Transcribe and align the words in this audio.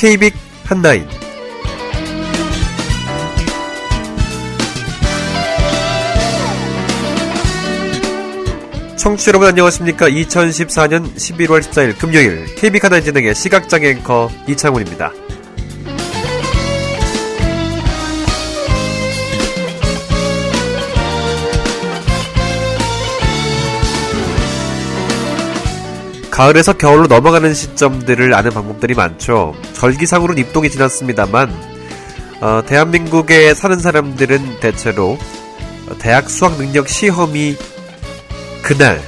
KBIC 0.00 0.34
한나인. 0.64 1.06
청취자 8.96 9.28
여러분 9.28 9.48
안녕하십니까? 9.48 10.08
2014년 10.08 11.14
11월 11.14 11.60
14일 11.60 11.98
금요일 11.98 12.46
KBIC 12.54 12.80
한나인 12.82 13.04
진행의 13.04 13.34
시각장애 13.34 13.90
앵커 13.90 14.30
이창훈입니다 14.48 15.12
가을에서 26.40 26.72
겨울로 26.72 27.06
넘어가는 27.06 27.52
시점들을 27.52 28.32
아는 28.32 28.50
방법들이 28.50 28.94
많죠. 28.94 29.54
절기상으로는 29.74 30.40
입동이 30.40 30.70
지났습니다만 30.70 31.54
어, 32.40 32.62
대한민국에 32.64 33.52
사는 33.52 33.78
사람들은 33.78 34.60
대체로 34.60 35.18
대학 35.98 36.30
수학 36.30 36.56
능력 36.56 36.88
시험이 36.88 37.58
그날 38.62 39.02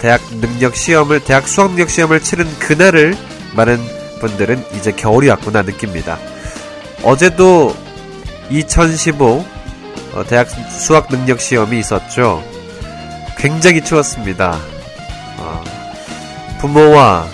대학 0.00 0.20
능력 0.40 0.74
시험을 0.74 1.22
대학 1.22 1.46
수학 1.46 1.70
능력 1.70 1.90
시험을 1.90 2.20
치른 2.20 2.44
그날을 2.58 3.16
많은 3.54 3.78
분들은 4.20 4.64
이제 4.74 4.90
겨울이 4.90 5.28
왔구나 5.28 5.62
느낍니다. 5.62 6.18
어제도 7.04 7.72
2015 8.50 9.46
어, 10.14 10.24
대학 10.26 10.48
수학 10.50 11.08
능력 11.08 11.40
시험이 11.40 11.78
있었죠. 11.78 12.42
굉장히 13.38 13.84
추웠습니다. 13.84 14.58
어, 16.66 16.68
부모와 16.68 17.26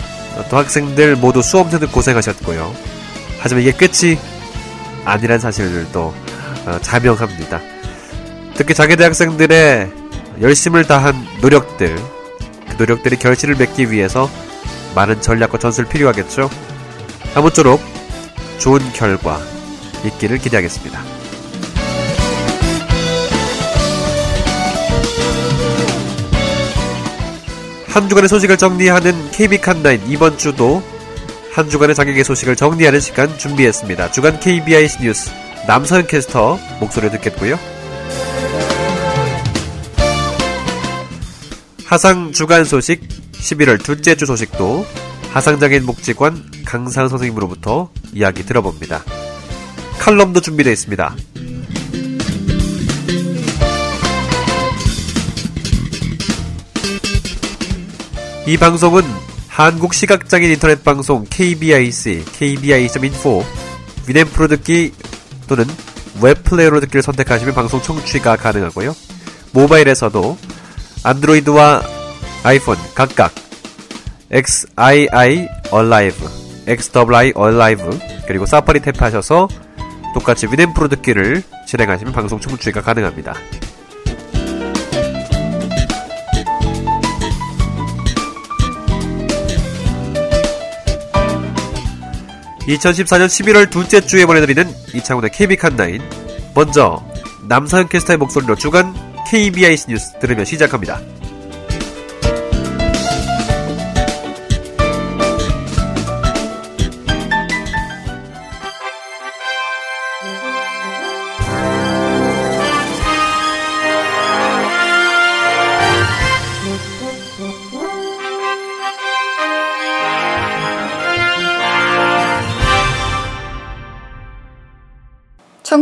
또 0.50 0.58
학생들 0.58 1.16
모두 1.16 1.42
수험생들 1.42 1.90
고생하셨고요. 1.90 2.74
하지만 3.40 3.62
이게 3.62 3.72
끝이 3.72 4.18
아니란 5.04 5.38
사실들도 5.38 6.14
어, 6.66 6.78
자명합니다. 6.80 7.60
특히 8.54 8.74
자기 8.74 8.96
대학생들의 8.96 9.90
열심을 10.40 10.86
다한 10.86 11.26
노력들, 11.40 11.96
그 11.96 12.74
노력들이 12.78 13.16
결실을 13.16 13.56
맺기 13.56 13.90
위해서 13.90 14.30
많은 14.94 15.20
전략과 15.20 15.58
전술 15.58 15.86
필요하겠죠. 15.86 16.50
아무쪼록 17.34 17.80
좋은 18.58 18.80
결과 18.92 19.40
있기를 20.04 20.38
기대하겠습니다. 20.38 21.21
한 27.92 28.08
주간의 28.08 28.26
소식을 28.26 28.56
정리하는 28.56 29.30
KB 29.32 29.58
칸나인 29.58 30.00
이번 30.08 30.38
주도 30.38 30.82
한 31.52 31.68
주간의 31.68 31.94
장애계 31.94 32.24
소식을 32.24 32.56
정리하는 32.56 33.00
시간 33.00 33.36
준비했습니다. 33.36 34.12
주간 34.12 34.40
KBIC 34.40 35.02
뉴스 35.02 35.30
남서현 35.66 36.06
캐스터 36.06 36.58
목소리 36.80 37.10
듣겠고요. 37.10 37.58
하상 41.84 42.32
주간 42.32 42.64
소식 42.64 43.06
11월 43.32 43.84
둘째 43.84 44.14
주 44.14 44.24
소식도 44.24 44.86
하상장애인 45.32 45.84
복지관 45.84 46.42
강상 46.64 47.08
선생님으로부터 47.08 47.90
이야기 48.14 48.46
들어봅니다. 48.46 49.04
칼럼도 49.98 50.40
준비되어 50.40 50.72
있습니다. 50.72 51.14
이 58.44 58.56
방송은 58.56 59.02
한국 59.46 59.94
시각장애인 59.94 60.50
인터넷 60.50 60.82
방송 60.82 61.24
KBIC, 61.30 62.24
KBI.info, 62.32 63.44
위넷프로 64.08 64.48
듣기 64.48 64.92
또는 65.46 65.64
웹플레이어로 66.20 66.80
듣기를 66.80 67.02
선택하시면 67.02 67.54
방송 67.54 67.80
청취가 67.80 68.34
가능하고요. 68.34 68.96
모바일에서도 69.52 70.36
안드로이드와 71.04 71.82
아이폰 72.42 72.76
각각 72.96 73.32
XII 74.32 75.48
Alive, 75.72 76.28
XII 76.66 77.32
Alive 77.38 78.00
그리고 78.26 78.46
사파리 78.46 78.80
탭하셔서 78.80 79.48
똑같이 80.14 80.48
위넷프로 80.48 80.88
듣기를 80.88 81.44
진행하시면 81.68 82.12
방송 82.12 82.40
청취가 82.40 82.82
가능합니다. 82.82 83.34
2014년 92.66 93.26
11월 93.26 93.70
둘째 93.70 94.00
주에 94.00 94.24
보내드리는 94.24 94.68
이창훈의 94.94 95.30
KB칸9 95.30 96.00
먼저 96.54 97.02
남사현 97.48 97.88
캐스터의 97.88 98.18
목소리로 98.18 98.54
주간 98.56 98.94
KBIC 99.30 99.86
뉴스 99.88 100.18
들으며 100.20 100.44
시작합니다. 100.44 101.00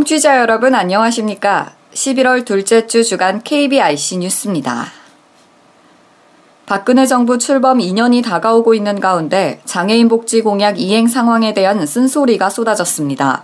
청취자 0.01 0.39
여러분 0.39 0.73
안녕하십니까? 0.73 1.73
11월 1.93 2.43
둘째 2.43 2.87
주 2.87 3.03
주간 3.03 3.43
KBIC 3.43 4.17
뉴스입니다. 4.17 4.87
박근혜 6.65 7.05
정부 7.05 7.37
출범 7.37 7.77
2년이 7.77 8.23
다가오고 8.23 8.73
있는 8.73 8.99
가운데 8.99 9.61
장애인 9.65 10.07
복지 10.07 10.41
공약 10.41 10.79
이행 10.79 11.07
상황에 11.07 11.53
대한 11.53 11.85
쓴소리가 11.85 12.49
쏟아졌습니다. 12.49 13.43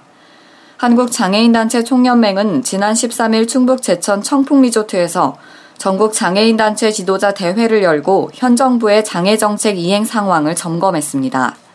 한국장애인단체 0.78 1.84
총연맹은 1.84 2.64
지난 2.64 2.96
13일 2.96 3.48
충북 3.48 3.84
제천 3.84 4.24
청풍리조트에서 4.24 5.38
전국 5.78 6.12
장애인단체 6.12 6.92
지도자 6.92 7.36
대회를 7.36 7.84
열고 7.84 8.32
현 8.34 8.56
정부의 8.56 9.06
장애정책 9.06 9.78
이행 9.78 10.06
상황을 10.06 10.56
점검했습니다. 10.56 11.67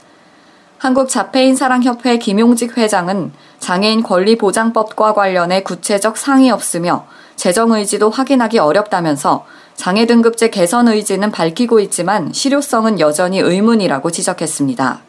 한국자폐인사랑협회 0.83 2.19
김용직 2.19 2.77
회장은 2.77 3.31
장애인 3.61 4.03
권리보장법과 4.03 5.15
관련해 5.15 5.63
구체적 5.63 6.17
상이 6.17 6.51
없으며 6.51 7.07
재정 7.37 7.71
의지도 7.71 8.11
확인하기 8.11 8.59
어렵다면서 8.59 9.47
장애 9.77 10.07
등급제 10.07 10.51
개선 10.51 10.89
의지는 10.89 11.31
밝히고 11.31 11.79
있지만 11.81 12.33
실효성은 12.33 12.99
여전히 12.99 13.39
의문이라고 13.39 14.11
지적했습니다. 14.11 15.01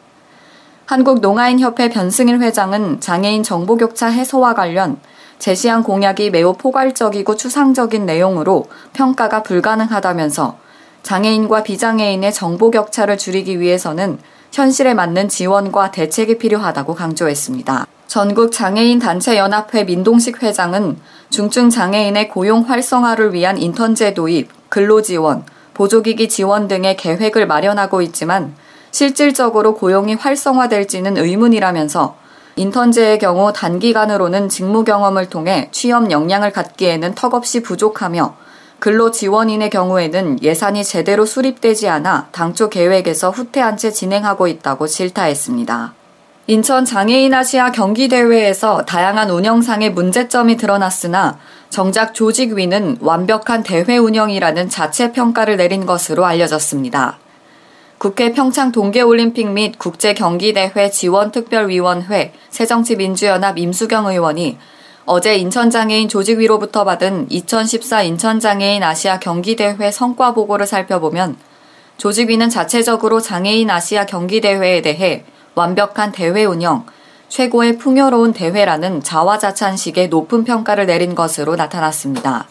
한국농아인협회 0.86 1.88
변승일 1.88 2.40
회장은 2.40 3.00
장애인 3.00 3.42
정보격차 3.42 4.06
해소와 4.06 4.54
관련 4.54 5.00
제시한 5.40 5.82
공약이 5.82 6.30
매우 6.30 6.52
포괄적이고 6.52 7.34
추상적인 7.34 8.06
내용으로 8.06 8.66
평가가 8.92 9.42
불가능하다면서 9.42 10.56
장애인과 11.02 11.64
비장애인의 11.64 12.32
정보격차를 12.32 13.18
줄이기 13.18 13.58
위해서는 13.58 14.20
현실에 14.54 14.94
맞는 14.94 15.28
지원과 15.28 15.90
대책이 15.90 16.38
필요하다고 16.38 16.94
강조했습니다. 16.94 17.88
전국 18.06 18.52
장애인 18.52 19.00
단체 19.00 19.36
연합회 19.36 19.82
민동식 19.82 20.44
회장은 20.44 20.96
중증 21.28 21.70
장애인의 21.70 22.28
고용 22.28 22.60
활성화를 22.60 23.34
위한 23.34 23.58
인턴제 23.58 24.14
도입, 24.14 24.48
근로 24.68 25.02
지원, 25.02 25.44
보조기기 25.74 26.28
지원 26.28 26.68
등의 26.68 26.96
계획을 26.96 27.48
마련하고 27.48 28.00
있지만 28.02 28.54
실질적으로 28.92 29.74
고용이 29.74 30.14
활성화될지는 30.14 31.16
의문이라면서 31.16 32.14
인턴제의 32.54 33.18
경우 33.18 33.52
단기간으로는 33.52 34.48
직무 34.48 34.84
경험을 34.84 35.30
통해 35.30 35.68
취업 35.72 36.12
역량을 36.12 36.52
갖기에는 36.52 37.16
턱없이 37.16 37.60
부족하며 37.60 38.36
근로 38.78 39.10
지원인의 39.10 39.70
경우에는 39.70 40.42
예산이 40.42 40.84
제대로 40.84 41.24
수립되지 41.24 41.88
않아 41.88 42.28
당초 42.32 42.68
계획에서 42.68 43.30
후퇴한 43.30 43.76
채 43.76 43.90
진행하고 43.90 44.46
있다고 44.46 44.86
질타했습니다. 44.86 45.94
인천 46.46 46.84
장애인 46.84 47.32
아시아 47.32 47.72
경기대회에서 47.72 48.82
다양한 48.82 49.30
운영상의 49.30 49.92
문제점이 49.92 50.58
드러났으나 50.58 51.38
정작 51.70 52.12
조직위는 52.12 52.98
완벽한 53.00 53.62
대회 53.62 53.96
운영이라는 53.96 54.68
자체 54.68 55.12
평가를 55.12 55.56
내린 55.56 55.86
것으로 55.86 56.26
알려졌습니다. 56.26 57.18
국회 57.96 58.32
평창 58.32 58.70
동계올림픽 58.70 59.50
및 59.50 59.78
국제경기대회 59.78 60.90
지원특별위원회 60.90 62.34
새정치민주연합 62.50 63.56
임수경 63.56 64.08
의원이 64.08 64.58
어제 65.06 65.36
인천장애인 65.36 66.08
조직위로부터 66.08 66.84
받은 66.84 67.26
2014 67.28 68.02
인천장애인 68.04 68.82
아시아 68.82 69.20
경기대회 69.20 69.90
성과 69.90 70.32
보고를 70.32 70.66
살펴보면 70.66 71.36
조직위는 71.98 72.48
자체적으로 72.48 73.20
장애인 73.20 73.70
아시아 73.70 74.06
경기대회에 74.06 74.80
대해 74.80 75.24
완벽한 75.54 76.10
대회 76.10 76.44
운영, 76.46 76.86
최고의 77.28 77.76
풍요로운 77.76 78.32
대회라는 78.32 79.02
자화자찬식의 79.02 80.08
높은 80.08 80.42
평가를 80.44 80.86
내린 80.86 81.14
것으로 81.14 81.54
나타났습니다. 81.54 82.46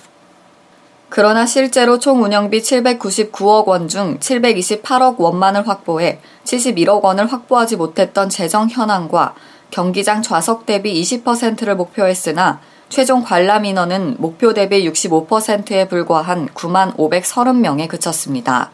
그러나 1.09 1.45
실제로 1.45 2.00
총 2.00 2.23
운영비 2.23 2.61
799억 2.61 3.65
원 3.65 3.88
중 3.88 4.19
728억 4.19 5.17
원만을 5.17 5.67
확보해 5.67 6.19
71억 6.44 7.01
원을 7.01 7.31
확보하지 7.31 7.77
못했던 7.77 8.29
재정 8.29 8.69
현황과 8.69 9.33
경기장 9.73 10.21
좌석 10.21 10.67
대비 10.67 11.01
20%를 11.01 11.75
목표했으나 11.75 12.59
최종 12.89 13.23
관람 13.23 13.65
인원은 13.65 14.17
목표 14.19 14.53
대비 14.53 14.87
65%에 14.87 15.87
불과한 15.87 16.49
9만 16.49 16.95
530명에 16.95 17.87
그쳤습니다. 17.87 18.69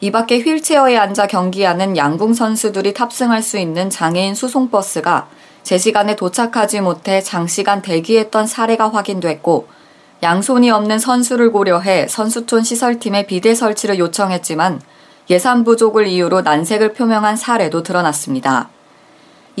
이 0.00 0.10
밖에 0.10 0.40
휠체어에 0.40 0.96
앉아 0.96 1.28
경기하는 1.28 1.96
양궁 1.96 2.34
선수들이 2.34 2.92
탑승할 2.92 3.40
수 3.40 3.56
있는 3.56 3.88
장애인 3.88 4.34
수송버스가 4.34 5.28
제 5.62 5.78
시간에 5.78 6.16
도착하지 6.16 6.80
못해 6.80 7.22
장시간 7.22 7.80
대기했던 7.80 8.48
사례가 8.48 8.88
확인됐고 8.88 9.68
양손이 10.24 10.72
없는 10.72 10.98
선수를 10.98 11.52
고려해 11.52 12.08
선수촌 12.08 12.64
시설팀에 12.64 13.26
비대 13.26 13.54
설치를 13.54 14.00
요청했지만 14.00 14.80
예산 15.30 15.62
부족을 15.62 16.08
이유로 16.08 16.40
난색을 16.40 16.94
표명한 16.94 17.36
사례도 17.36 17.84
드러났습니다. 17.84 18.70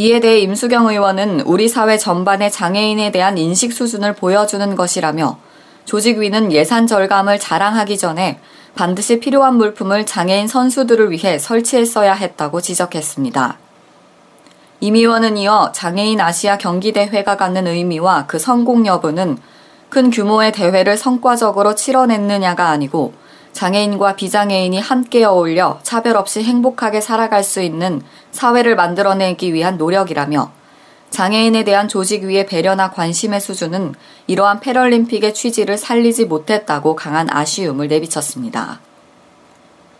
이에 0.00 0.18
대해 0.18 0.38
임수경 0.38 0.88
의원은 0.88 1.42
우리 1.42 1.68
사회 1.68 1.98
전반의 1.98 2.50
장애인에 2.50 3.12
대한 3.12 3.36
인식 3.36 3.70
수준을 3.70 4.14
보여주는 4.14 4.74
것이라며 4.74 5.38
조직위는 5.84 6.52
예산 6.52 6.86
절감을 6.86 7.38
자랑하기 7.38 7.98
전에 7.98 8.40
반드시 8.74 9.20
필요한 9.20 9.56
물품을 9.56 10.06
장애인 10.06 10.48
선수들을 10.48 11.10
위해 11.10 11.38
설치했어야 11.38 12.14
했다고 12.14 12.62
지적했습니다. 12.62 13.58
임 14.80 14.94
의원은 14.94 15.36
이어 15.36 15.70
장애인 15.74 16.18
아시아 16.18 16.56
경기대회가 16.56 17.36
갖는 17.36 17.66
의미와 17.66 18.24
그 18.26 18.38
성공 18.38 18.86
여부는 18.86 19.36
큰 19.90 20.10
규모의 20.10 20.52
대회를 20.52 20.96
성과적으로 20.96 21.74
치러냈느냐가 21.74 22.70
아니고 22.70 23.12
장애인과 23.52 24.16
비장애인이 24.16 24.78
함께 24.80 25.24
어울려 25.24 25.80
차별 25.82 26.16
없이 26.16 26.42
행복하게 26.42 27.00
살아갈 27.00 27.42
수 27.44 27.60
있는 27.60 28.02
사회를 28.32 28.76
만들어내기 28.76 29.52
위한 29.52 29.76
노력이라며 29.76 30.52
장애인에 31.10 31.64
대한 31.64 31.88
조직 31.88 32.22
위의 32.22 32.46
배려나 32.46 32.90
관심의 32.90 33.40
수준은 33.40 33.94
이러한 34.28 34.60
패럴림픽의 34.60 35.34
취지를 35.34 35.76
살리지 35.76 36.26
못했다고 36.26 36.94
강한 36.94 37.28
아쉬움을 37.28 37.88
내비쳤습니다. 37.88 38.80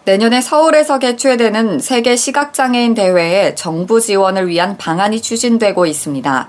내년에 0.04 0.40
서울에서 0.40 0.98
개최되는 0.98 1.80
세계 1.80 2.16
시각장애인 2.16 2.94
대회에 2.94 3.54
정부 3.54 4.00
지원을 4.00 4.48
위한 4.48 4.78
방안이 4.78 5.20
추진되고 5.20 5.84
있습니다. 5.84 6.48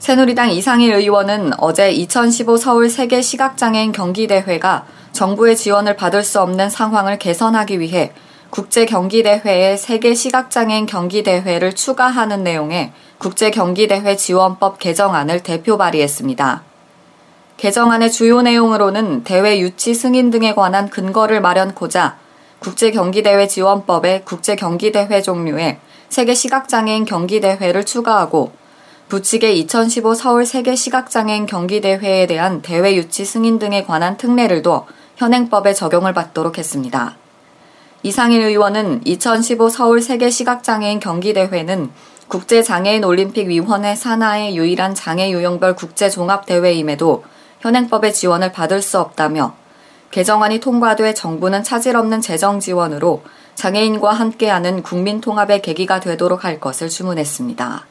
새누리당 0.00 0.50
이상일 0.50 0.92
의원은 0.92 1.52
어제 1.58 1.90
2015 1.90 2.58
서울 2.58 2.90
세계 2.90 3.22
시각장애인 3.22 3.92
경기대회가 3.92 4.84
정부의 5.14 5.56
지원을 5.56 5.96
받을 5.96 6.24
수 6.24 6.40
없는 6.40 6.68
상황을 6.68 7.18
개선하기 7.18 7.78
위해 7.78 8.12
국제경기대회에 8.50 9.76
세계 9.76 10.12
시각장애인 10.12 10.86
경기대회를 10.86 11.74
추가하는 11.74 12.42
내용의 12.42 12.92
국제경기대회 13.18 14.16
지원법 14.16 14.80
개정안을 14.80 15.44
대표 15.44 15.78
발의했습니다. 15.78 16.64
개정안의 17.56 18.10
주요 18.10 18.42
내용으로는 18.42 19.22
대회 19.22 19.60
유치 19.60 19.94
승인 19.94 20.30
등에 20.30 20.52
관한 20.52 20.90
근거를 20.90 21.40
마련코자 21.40 22.18
국제경기대회 22.58 23.46
지원법에 23.46 24.22
국제경기대회 24.24 25.22
종류에 25.22 25.78
세계 26.08 26.34
시각장애인 26.34 27.04
경기대회를 27.04 27.86
추가하고 27.86 28.52
부칙의 29.08 29.60
2015 29.60 30.14
서울 30.14 30.44
세계 30.44 30.74
시각장애인 30.74 31.46
경기대회에 31.46 32.26
대한 32.26 32.62
대회 32.62 32.96
유치 32.96 33.24
승인 33.24 33.60
등에 33.60 33.84
관한 33.84 34.16
특례를 34.16 34.62
둬 34.62 34.86
현행법에 35.16 35.74
적용을 35.74 36.12
받도록 36.12 36.58
했습니다. 36.58 37.16
이상일 38.02 38.42
의원은 38.42 39.02
2015 39.04 39.70
서울 39.70 40.02
세계 40.02 40.28
시각장애인 40.28 41.00
경기대회는 41.00 41.90
국제장애인 42.28 43.04
올림픽위원회 43.04 43.94
산하의 43.94 44.56
유일한 44.56 44.94
장애 44.94 45.30
유형별 45.30 45.76
국제종합대회임에도 45.76 47.24
현행법의 47.60 48.12
지원을 48.12 48.52
받을 48.52 48.82
수 48.82 48.98
없다며 48.98 49.54
개정안이 50.10 50.60
통과돼 50.60 51.14
정부는 51.14 51.62
차질 51.62 51.96
없는 51.96 52.20
재정 52.20 52.60
지원으로 52.60 53.22
장애인과 53.54 54.12
함께하는 54.12 54.82
국민 54.82 55.20
통합의 55.20 55.62
계기가 55.62 56.00
되도록 56.00 56.44
할 56.44 56.60
것을 56.60 56.88
주문했습니다. 56.88 57.86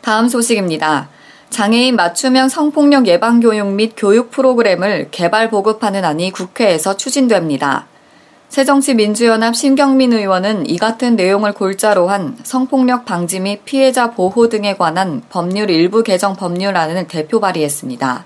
다음 0.00 0.28
소식입니다. 0.28 1.08
장애인 1.54 1.94
맞춤형 1.94 2.48
성폭력 2.48 3.06
예방 3.06 3.38
교육 3.38 3.68
및 3.68 3.92
교육 3.96 4.32
프로그램을 4.32 5.06
개발 5.12 5.50
보급하는 5.50 6.04
안이 6.04 6.32
국회에서 6.32 6.96
추진됩니다. 6.96 7.86
새정치민주연합 8.48 9.54
신경민 9.54 10.14
의원은 10.14 10.68
이 10.68 10.76
같은 10.78 11.14
내용을 11.14 11.52
골자로 11.52 12.08
한 12.08 12.36
성폭력 12.42 13.04
방지 13.04 13.38
및 13.38 13.64
피해자 13.64 14.10
보호 14.10 14.48
등에 14.48 14.74
관한 14.74 15.22
법률 15.30 15.70
일부 15.70 16.02
개정 16.02 16.34
법률안을 16.34 17.06
대표 17.06 17.38
발의했습니다. 17.38 18.24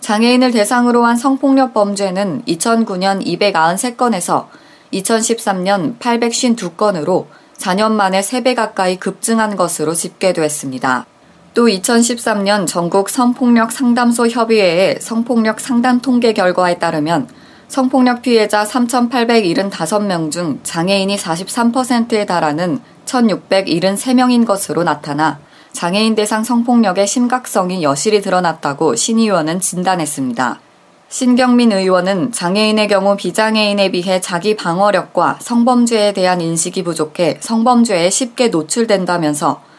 장애인을 0.00 0.50
대상으로 0.50 1.06
한 1.06 1.16
성폭력 1.16 1.72
범죄는 1.72 2.42
2009년 2.46 3.24
293건에서 3.24 4.48
2013년 4.92 5.98
852건으로 5.98 7.28
4년 7.56 7.92
만에 7.92 8.20
3배 8.20 8.54
가까이 8.54 8.98
급증한 8.98 9.56
것으로 9.56 9.94
집계됐습니다. 9.94 11.06
또 11.54 11.66
2013년 11.66 12.66
전국 12.66 13.10
성폭력 13.10 13.72
상담소 13.72 14.28
협의회의 14.28 14.98
성폭력 15.00 15.60
상담 15.60 16.00
통계 16.00 16.32
결과에 16.32 16.78
따르면 16.78 17.28
성폭력 17.68 18.22
피해자 18.22 18.64
3,875명 18.64 20.30
중 20.30 20.60
장애인이 20.62 21.14
43%에 21.16 22.24
달하는 22.24 22.80
1,673명인 23.04 24.46
것으로 24.46 24.82
나타나 24.82 25.40
장애인 25.72 26.14
대상 26.14 26.42
성폭력의 26.42 27.06
심각성이 27.06 27.82
여실히 27.82 28.22
드러났다고 28.22 28.94
신 28.94 29.18
의원은 29.18 29.60
진단했습니다. 29.60 30.60
신경민 31.08 31.72
의원은 31.72 32.32
장애인의 32.32 32.88
경우 32.88 33.14
비장애인에 33.16 33.90
비해 33.90 34.22
자기 34.22 34.56
방어력과 34.56 35.38
성범죄에 35.42 36.12
대한 36.14 36.40
인식이 36.40 36.82
부족해 36.82 37.38
성범죄에 37.40 38.08
쉽게 38.08 38.48
노출된다면서 38.48 39.71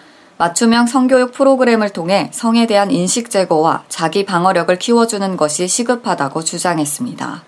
맞춤형 0.43 0.87
성교육 0.87 1.31
프로그램을 1.31 1.91
통해 1.91 2.29
성에 2.33 2.67
대한 2.67 2.91
인식 2.91 3.29
제거와 3.29 3.83
자기 3.87 4.25
방어력을 4.25 4.77
키워주는 4.77 5.37
것이 5.37 5.69
시급하다고 5.69 6.43
주장했습니다. 6.43 7.43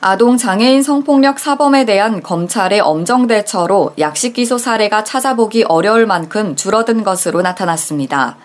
아동 0.00 0.36
장애인 0.36 0.82
성폭력 0.82 1.38
사범에 1.38 1.84
대한 1.84 2.20
검찰의 2.20 2.80
엄정 2.80 3.28
대처로 3.28 3.92
약식 4.00 4.32
기소 4.32 4.58
사례가 4.58 5.04
찾아보기 5.04 5.66
어려울 5.68 6.06
만큼 6.06 6.56
줄어든 6.56 7.04
것으로 7.04 7.40
나타났습니다. 7.42 8.36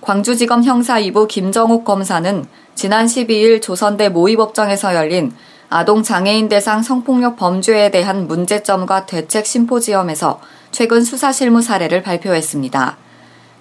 광주지검 0.00 0.64
형사 0.64 1.00
2부 1.00 1.28
김정옥 1.28 1.84
검사는 1.84 2.44
지난 2.74 3.06
12일 3.06 3.62
조선대 3.62 4.08
모의법정에서 4.08 4.96
열린 4.96 5.32
아동 5.70 6.02
장애인 6.02 6.48
대상 6.48 6.82
성폭력 6.82 7.36
범죄에 7.36 7.92
대한 7.92 8.26
문제점과 8.26 9.06
대책 9.06 9.46
심포지엄에서 9.46 10.40
최근 10.72 11.04
수사 11.04 11.30
실무 11.30 11.62
사례를 11.62 12.02
발표했습니다. 12.02 13.03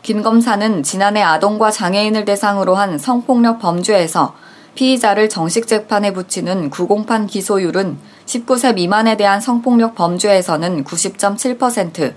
김 0.03 0.21
검사는 0.21 0.83
지난해 0.83 1.21
아동과 1.21 1.71
장애인을 1.71 2.25
대상으로 2.25 2.75
한 2.75 2.97
성폭력 2.97 3.59
범죄에서 3.59 4.35
피의자를 4.75 5.29
정식 5.29 5.65
재판에 5.65 6.11
붙이는 6.11 6.69
구공판 6.69 7.25
기소율은 7.25 7.97
19세 8.25 8.75
미만에 8.75 9.15
대한 9.15 9.39
성폭력 9.39 9.95
범죄에서는 9.95 10.83
90.7%, 10.83 12.13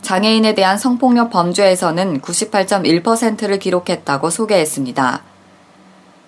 장애인에 0.00 0.54
대한 0.54 0.78
성폭력 0.78 1.28
범죄에서는 1.28 2.22
98.1%를 2.22 3.58
기록했다고 3.58 4.30
소개했습니다. 4.30 5.22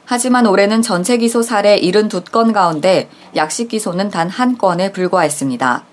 하지만 0.04 0.46
올해는 0.46 0.82
전체 0.82 1.16
기소 1.16 1.40
사례 1.40 1.80
72건 1.80 2.52
가운데 2.52 3.08
약식 3.36 3.68
기소는 3.68 4.10
단 4.10 4.28
한 4.28 4.58
건에 4.58 4.92
불과했습니다. 4.92 5.89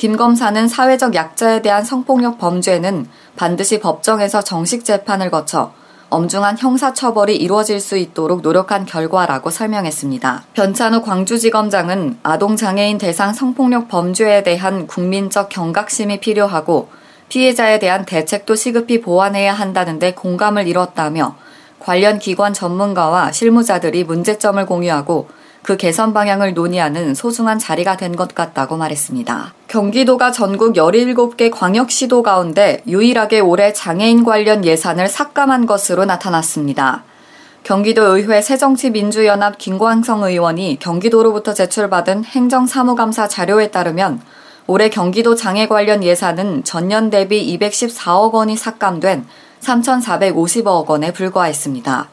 김 0.00 0.16
검사는 0.16 0.66
사회적 0.66 1.14
약자에 1.14 1.60
대한 1.60 1.84
성폭력 1.84 2.38
범죄는 2.38 3.06
반드시 3.36 3.80
법정에서 3.80 4.40
정식 4.40 4.82
재판을 4.82 5.30
거쳐 5.30 5.74
엄중한 6.08 6.56
형사처벌이 6.56 7.36
이루어질 7.36 7.80
수 7.80 7.98
있도록 7.98 8.40
노력한 8.40 8.86
결과라고 8.86 9.50
설명했습니다. 9.50 10.44
변찬우 10.54 11.02
광주지검장은 11.02 12.20
아동장애인 12.22 12.96
대상 12.96 13.34
성폭력 13.34 13.88
범죄에 13.88 14.42
대한 14.42 14.86
국민적 14.86 15.50
경각심이 15.50 16.20
필요하고 16.20 16.88
피해자에 17.28 17.78
대한 17.78 18.06
대책도 18.06 18.54
시급히 18.54 19.02
보완해야 19.02 19.52
한다는데 19.52 20.14
공감을 20.14 20.66
이뤘다며 20.66 21.36
관련 21.78 22.18
기관 22.18 22.54
전문가와 22.54 23.32
실무자들이 23.32 24.04
문제점을 24.04 24.64
공유하고 24.64 25.28
그 25.62 25.76
개선 25.76 26.12
방향을 26.14 26.54
논의하는 26.54 27.14
소중한 27.14 27.58
자리가 27.58 27.96
된 27.96 28.10
것 28.16 28.34
같다고 28.34 28.76
말했습니다. 28.76 29.54
경기도가 29.68 30.32
전국 30.32 30.74
17개 30.74 31.50
광역시도 31.50 32.22
가운데 32.22 32.82
유일하게 32.86 33.40
올해 33.40 33.72
장애인 33.72 34.24
관련 34.24 34.64
예산을 34.64 35.08
삭감한 35.08 35.66
것으로 35.66 36.04
나타났습니다. 36.04 37.04
경기도 37.62 38.16
의회 38.16 38.40
새정치민주연합 38.42 39.58
김광성 39.58 40.24
의원이 40.24 40.78
경기도로부터 40.80 41.54
제출받은 41.54 42.24
행정사무감사 42.24 43.28
자료에 43.28 43.70
따르면 43.70 44.20
올해 44.66 44.88
경기도 44.88 45.34
장애 45.34 45.66
관련 45.68 46.02
예산은 46.02 46.64
전년 46.64 47.10
대비 47.10 47.58
214억 47.58 48.32
원이 48.32 48.56
삭감된 48.56 49.26
3,450억 49.60 50.86
원에 50.88 51.12
불과했습니다. 51.12 52.08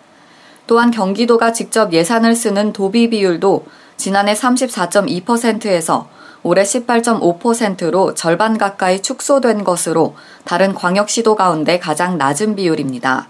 또한 0.68 0.92
경기도가 0.92 1.54
직접 1.54 1.94
예산을 1.94 2.36
쓰는 2.36 2.74
도비 2.74 3.10
비율도 3.10 3.66
지난해 3.96 4.34
34.2%에서 4.34 6.08
올해 6.44 6.64
18.5%로 6.64 8.14
절반 8.14 8.58
가까이 8.58 9.02
축소된 9.02 9.64
것으로 9.64 10.16
다른 10.44 10.76
광역시도 10.76 11.36
가운데 11.36 11.80
가장 11.80 12.18
낮은 12.18 12.56
비율입니다. 12.56 13.28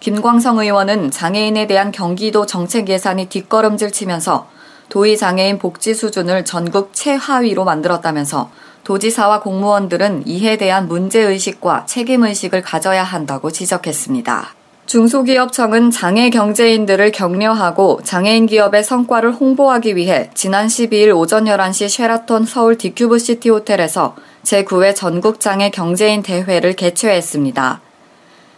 김광성 0.00 0.58
의원은 0.58 1.10
장애인에 1.10 1.66
대한 1.66 1.90
경기도 1.90 2.46
정책 2.46 2.88
예산이 2.88 3.28
뒷걸음질 3.28 3.90
치면서 3.90 4.48
도의 4.88 5.16
장애인 5.16 5.58
복지 5.58 5.92
수준을 5.92 6.44
전국 6.44 6.90
최하위로 6.94 7.64
만들었다면서 7.64 8.50
도지사와 8.84 9.40
공무원들은 9.40 10.26
이에 10.26 10.56
대한 10.56 10.88
문제의식과 10.88 11.86
책임의식을 11.86 12.62
가져야 12.62 13.02
한다고 13.02 13.50
지적했습니다. 13.50 14.57
중소기업청은 14.88 15.90
장애 15.90 16.30
경제인들을 16.30 17.12
격려하고 17.12 18.00
장애인 18.04 18.46
기업의 18.46 18.82
성과를 18.82 19.32
홍보하기 19.32 19.96
위해 19.96 20.30
지난 20.32 20.66
12일 20.66 21.14
오전 21.14 21.44
11시 21.44 21.90
쉐라톤 21.90 22.46
서울 22.46 22.78
디큐브 22.78 23.18
시티 23.18 23.50
호텔에서 23.50 24.16
제9회 24.44 24.96
전국 24.96 25.40
장애 25.40 25.68
경제인 25.68 26.22
대회를 26.22 26.72
개최했습니다. 26.72 27.82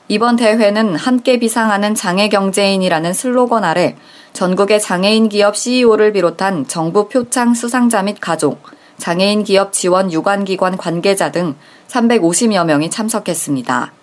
이번 0.06 0.36
대회는 0.36 0.94
함께 0.94 1.40
비상하는 1.40 1.96
장애 1.96 2.28
경제인이라는 2.28 3.12
슬로건 3.12 3.64
아래 3.64 3.96
전국의 4.32 4.80
장애인 4.80 5.30
기업 5.30 5.56
CEO를 5.56 6.12
비롯한 6.12 6.68
정부 6.68 7.08
표창 7.08 7.54
수상자 7.54 8.04
및 8.04 8.18
가족, 8.20 8.62
장애인 8.98 9.42
기업 9.42 9.72
지원 9.72 10.12
유관기관 10.12 10.76
관계자 10.76 11.32
등 11.32 11.56
350여 11.88 12.66
명이 12.66 12.88
참석했습니다. 12.88 13.94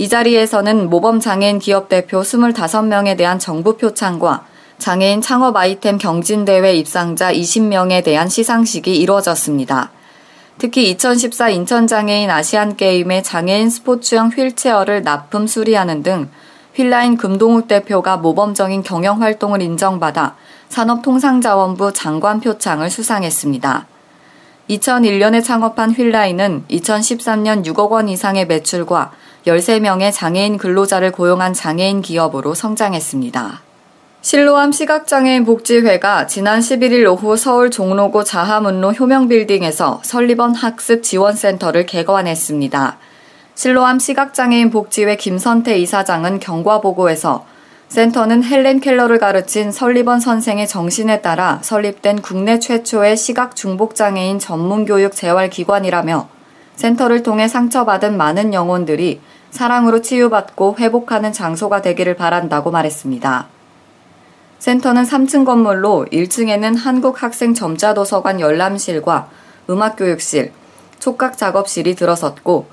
이 0.00 0.08
자리에서는 0.08 0.88
모범 0.88 1.18
장애인 1.18 1.58
기업 1.58 1.88
대표 1.88 2.22
25명에 2.22 3.16
대한 3.16 3.40
정부 3.40 3.76
표창과 3.76 4.46
장애인 4.78 5.20
창업 5.22 5.56
아이템 5.56 5.98
경진대회 5.98 6.74
입상자 6.74 7.32
20명에 7.32 8.04
대한 8.04 8.28
시상식이 8.28 8.96
이루어졌습니다. 8.96 9.90
특히 10.56 10.90
2014 10.90 11.48
인천장애인 11.50 12.30
아시안게임의 12.30 13.24
장애인 13.24 13.70
스포츠형 13.70 14.28
휠체어를 14.28 15.02
납품 15.02 15.48
수리하는 15.48 16.04
등 16.04 16.30
휠라인 16.74 17.16
금동욱 17.16 17.66
대표가 17.66 18.18
모범적인 18.18 18.84
경영 18.84 19.20
활동을 19.20 19.62
인정받아 19.62 20.36
산업통상자원부 20.68 21.92
장관 21.92 22.40
표창을 22.40 22.88
수상했습니다. 22.88 23.86
2001년에 24.70 25.42
창업한 25.42 25.90
휠라인은 25.90 26.66
2013년 26.70 27.64
6억 27.64 27.90
원 27.90 28.08
이상의 28.08 28.46
매출과 28.46 29.12
13명의 29.48 30.12
장애인 30.12 30.58
근로자를 30.58 31.10
고용한 31.10 31.54
장애인 31.54 32.02
기업으로 32.02 32.54
성장했습니다. 32.54 33.62
실로암 34.20 34.72
시각장애인 34.72 35.44
복지회가 35.44 36.26
지난 36.26 36.60
11일 36.60 37.06
오후 37.10 37.36
서울 37.36 37.70
종로구 37.70 38.24
자하문로 38.24 38.92
효명빌딩에서 38.92 40.02
설리번 40.04 40.54
학습 40.54 41.02
지원센터를 41.02 41.86
개관했습니다. 41.86 42.98
실로암 43.54 43.98
시각장애인 43.98 44.70
복지회 44.70 45.16
김선태 45.16 45.78
이사장은 45.78 46.40
경과보고에서 46.40 47.46
센터는 47.88 48.44
헬렌 48.44 48.80
켈러를 48.80 49.18
가르친 49.18 49.72
설리번 49.72 50.20
선생의 50.20 50.68
정신에 50.68 51.22
따라 51.22 51.58
설립된 51.62 52.20
국내 52.20 52.58
최초의 52.58 53.16
시각 53.16 53.56
중복장애인 53.56 54.38
전문교육 54.38 55.14
재활기관이라며 55.14 56.28
센터를 56.76 57.22
통해 57.22 57.48
상처받은 57.48 58.16
많은 58.16 58.52
영혼들이 58.52 59.20
사랑으로 59.50 60.02
치유받고 60.02 60.76
회복하는 60.78 61.32
장소가 61.32 61.82
되기를 61.82 62.14
바란다고 62.14 62.70
말했습니다. 62.70 63.48
센터는 64.58 65.04
3층 65.04 65.44
건물로 65.44 66.06
1층에는 66.12 66.76
한국학생점자도서관 66.76 68.40
열람실과 68.40 69.28
음악교육실, 69.70 70.52
촉각작업실이 70.98 71.94
들어섰고 71.94 72.66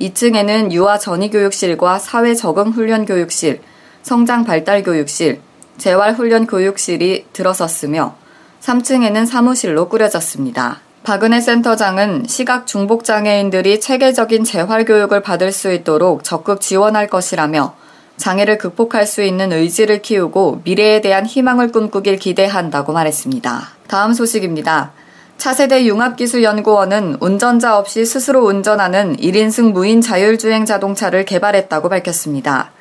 2층에는 0.00 0.72
유아 0.72 0.98
전이교육실과 0.98 1.98
사회적응훈련교육실, 1.98 3.60
성장발달교육실, 4.02 5.40
재활훈련교육실이 5.78 7.26
들어섰으며 7.32 8.14
3층에는 8.60 9.26
사무실로 9.26 9.88
꾸려졌습니다. 9.88 10.80
박은혜 11.06 11.40
센터장은 11.40 12.24
시각 12.26 12.66
중복장애인들이 12.66 13.78
체계적인 13.78 14.42
재활교육을 14.42 15.22
받을 15.22 15.52
수 15.52 15.72
있도록 15.72 16.24
적극 16.24 16.60
지원할 16.60 17.06
것이라며 17.06 17.76
장애를 18.16 18.58
극복할 18.58 19.06
수 19.06 19.22
있는 19.22 19.52
의지를 19.52 20.02
키우고 20.02 20.62
미래에 20.64 21.00
대한 21.02 21.24
희망을 21.24 21.70
꿈꾸길 21.70 22.16
기대한다고 22.16 22.92
말했습니다. 22.92 23.68
다음 23.86 24.14
소식입니다. 24.14 24.90
차세대 25.38 25.84
융합기술연구원은 25.84 27.18
운전자 27.20 27.78
없이 27.78 28.04
스스로 28.04 28.44
운전하는 28.44 29.16
1인승 29.16 29.70
무인 29.70 30.00
자율주행 30.00 30.64
자동차를 30.64 31.24
개발했다고 31.24 31.88
밝혔습니다. 31.88 32.72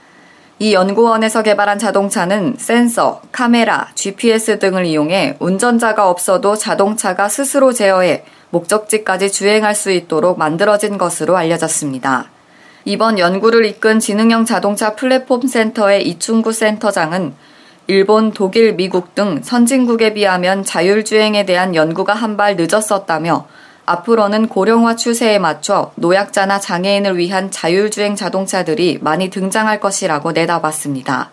이 0.57 0.73
연구원에서 0.73 1.43
개발한 1.43 1.79
자동차는 1.79 2.55
센서, 2.57 3.21
카메라, 3.33 3.89
GPS 3.95 4.59
등을 4.59 4.85
이용해 4.85 5.35
운전자가 5.39 6.09
없어도 6.09 6.55
자동차가 6.55 7.27
스스로 7.27 7.73
제어해 7.73 8.23
목적지까지 8.51 9.31
주행할 9.33 9.75
수 9.75 9.91
있도록 9.91 10.39
만들어진 10.39 10.97
것으로 10.97 11.35
알려졌습니다. 11.35 12.29
이번 12.85 13.19
연구를 13.19 13.65
이끈 13.65 13.99
지능형 13.99 14.45
자동차 14.45 14.95
플랫폼 14.95 15.45
센터의 15.45 16.07
이충구 16.07 16.53
센터장은 16.53 17.33
일본, 17.87 18.31
독일, 18.31 18.73
미국 18.73 19.13
등 19.13 19.41
선진국에 19.43 20.13
비하면 20.13 20.63
자율주행에 20.63 21.45
대한 21.45 21.75
연구가 21.75 22.13
한 22.13 22.37
발 22.37 22.55
늦었었다며 22.57 23.45
앞으로는 23.85 24.47
고령화 24.47 24.95
추세에 24.95 25.37
맞춰 25.39 25.91
노약자나 25.95 26.59
장애인을 26.59 27.17
위한 27.17 27.51
자율주행 27.51 28.15
자동차들이 28.15 28.99
많이 29.01 29.29
등장할 29.29 29.79
것이라고 29.79 30.31
내다봤습니다. 30.31 31.31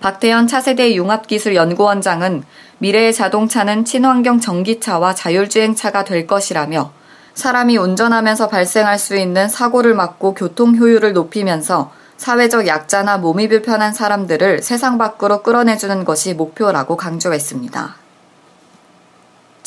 박태현 0.00 0.46
차세대 0.46 0.94
융합기술연구원장은 0.94 2.44
미래의 2.78 3.12
자동차는 3.12 3.84
친환경 3.84 4.38
전기차와 4.38 5.14
자율주행차가 5.14 6.04
될 6.04 6.28
것이라며 6.28 6.92
사람이 7.34 7.76
운전하면서 7.76 8.48
발생할 8.48 8.98
수 8.98 9.16
있는 9.16 9.48
사고를 9.48 9.94
막고 9.94 10.34
교통 10.34 10.76
효율을 10.76 11.12
높이면서 11.12 11.90
사회적 12.16 12.66
약자나 12.66 13.18
몸이 13.18 13.48
불편한 13.48 13.92
사람들을 13.92 14.62
세상 14.62 14.98
밖으로 14.98 15.42
끌어내주는 15.42 16.04
것이 16.04 16.34
목표라고 16.34 16.96
강조했습니다. 16.96 18.07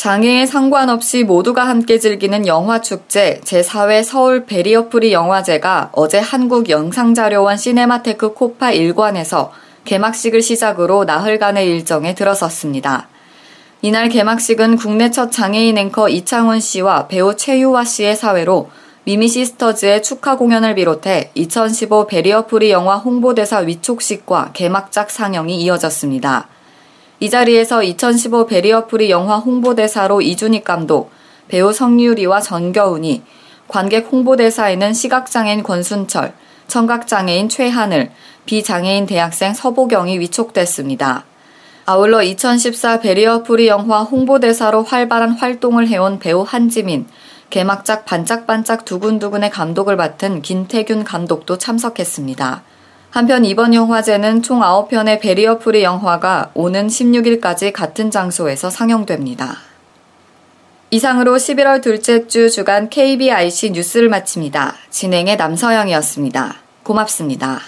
장애에 0.02 0.48
상관없이 0.48 1.24
모두가 1.24 1.68
함께 1.68 2.00
즐기는 2.00 2.48
영화축제 2.48 3.42
제4회 3.44 4.04
서울 4.04 4.48
베리어프리 4.48 5.14
영화제가 5.14 5.92
어제 5.92 6.18
한국영상자료원 6.18 7.56
시네마테크 7.56 8.34
KOFA 8.34 8.72
1관에서 8.72 9.52
개막식을 9.86 10.42
시작으로 10.42 11.04
나흘간의 11.04 11.68
일정에 11.68 12.16
들어섰습니다. 12.16 13.10
이날 13.84 14.10
개막식은 14.10 14.78
국내 14.78 15.12
첫 15.12 15.32
장애인 15.32 15.78
앵커 15.78 16.10
이창훈 16.10 16.62
씨와 16.62 17.08
배우 17.08 17.36
최유화 17.36 17.86
씨의 17.86 18.16
사회로 18.16 18.72
미미 19.04 19.28
시스터즈의 19.28 20.02
축하 20.02 20.36
공연을 20.36 20.74
비롯해 20.74 21.30
2015 21.36 22.08
베리어프리 22.08 22.72
영화 22.72 22.96
홍보대사 22.96 23.60
위촉식과 23.60 24.50
개막작 24.54 25.12
상영이 25.12 25.62
이어졌습니다. 25.62 26.48
이 27.22 27.30
자리에서 27.30 27.84
2015 27.84 28.48
베리어프리 28.48 29.12
영화 29.12 29.38
홍보대사로 29.38 30.24
이준익 30.24 30.64
감독, 30.64 31.12
배우 31.50 31.72
성유리와 31.72 32.42
정겨운이, 32.42 33.22
관객 33.68 34.12
홍보대사에는 34.12 34.92
시각장애인 34.92 35.62
권순철, 35.62 36.34
청각장애인 36.66 37.48
최하늘, 37.48 38.10
비장애인 38.48 39.06
대학생 39.06 39.54
서보경이 39.54 40.18
위촉됐습니다. 40.18 41.26
아울러 41.86 42.24
2014 42.24 43.02
베리어 43.02 43.44
프리 43.44 43.68
영화 43.68 44.02
홍보대사로 44.02 44.82
활발한 44.82 45.34
활동을 45.34 45.90
해온 45.90 46.18
배우 46.18 46.42
한지민, 46.42 47.06
개막작 47.52 48.06
반짝반짝 48.06 48.84
두근두근의 48.84 49.52
감독을 49.52 49.96
맡은 49.96 50.42
김태균 50.42 51.04
감독도 51.04 51.60
참석했습니다. 51.60 52.64
한편 53.12 53.44
이번 53.44 53.74
영화제는 53.74 54.42
총 54.42 54.62
9편의 54.62 55.20
베리어 55.20 55.60
프리 55.60 55.84
영화가 55.84 56.52
오는 56.54 56.88
16일까지 56.88 57.74
같은 57.74 58.10
장소에서 58.10 58.70
상영됩니다. 58.70 59.58
이상으로 60.92 61.36
11월 61.36 61.82
둘째 61.82 62.28
주 62.28 62.50
주간 62.50 62.90
KBIC 62.90 63.72
뉴스를 63.72 64.08
마칩니다. 64.08 64.76
진행의 64.90 65.36
남서영이었습니다. 65.36 66.56
고맙습니다. 66.84 67.60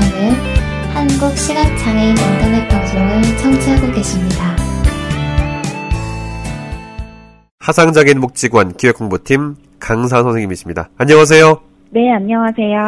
여러분께서는 0.00 0.32
한국 0.94 1.36
시각장애인 1.36 2.10
인터넷 2.10 2.68
방송을 2.68 3.22
청취하고 3.38 3.92
계십니다. 3.92 4.56
하상장애인 7.60 8.20
복지관 8.20 8.72
기획홍보팀 8.72 9.54
강사 9.78 10.22
선생님이십니다. 10.22 10.88
안녕하세요. 10.96 11.60
네, 11.90 12.12
안녕하세요. 12.12 12.78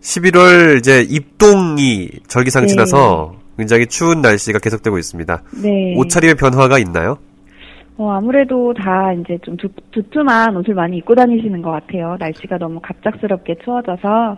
11월 0.00 0.78
이제 0.78 1.02
입동이 1.08 2.10
절기상치라서 2.28 3.34
굉장히 3.56 3.86
추운 3.86 4.20
날씨가 4.20 4.58
계속되고 4.58 4.98
있습니다. 4.98 5.42
네. 5.62 5.94
옷차림의 5.96 6.34
변화가 6.34 6.78
있나요? 6.78 7.18
어, 7.96 8.10
아무래도 8.10 8.74
다 8.74 9.12
이제 9.12 9.38
좀 9.42 9.56
두, 9.56 9.68
두툼한 9.92 10.56
옷을 10.56 10.74
많이 10.74 10.98
입고 10.98 11.14
다니시는 11.14 11.62
것 11.62 11.70
같아요. 11.70 12.16
날씨가 12.18 12.58
너무 12.58 12.80
갑작스럽게 12.80 13.56
추워져서. 13.64 14.36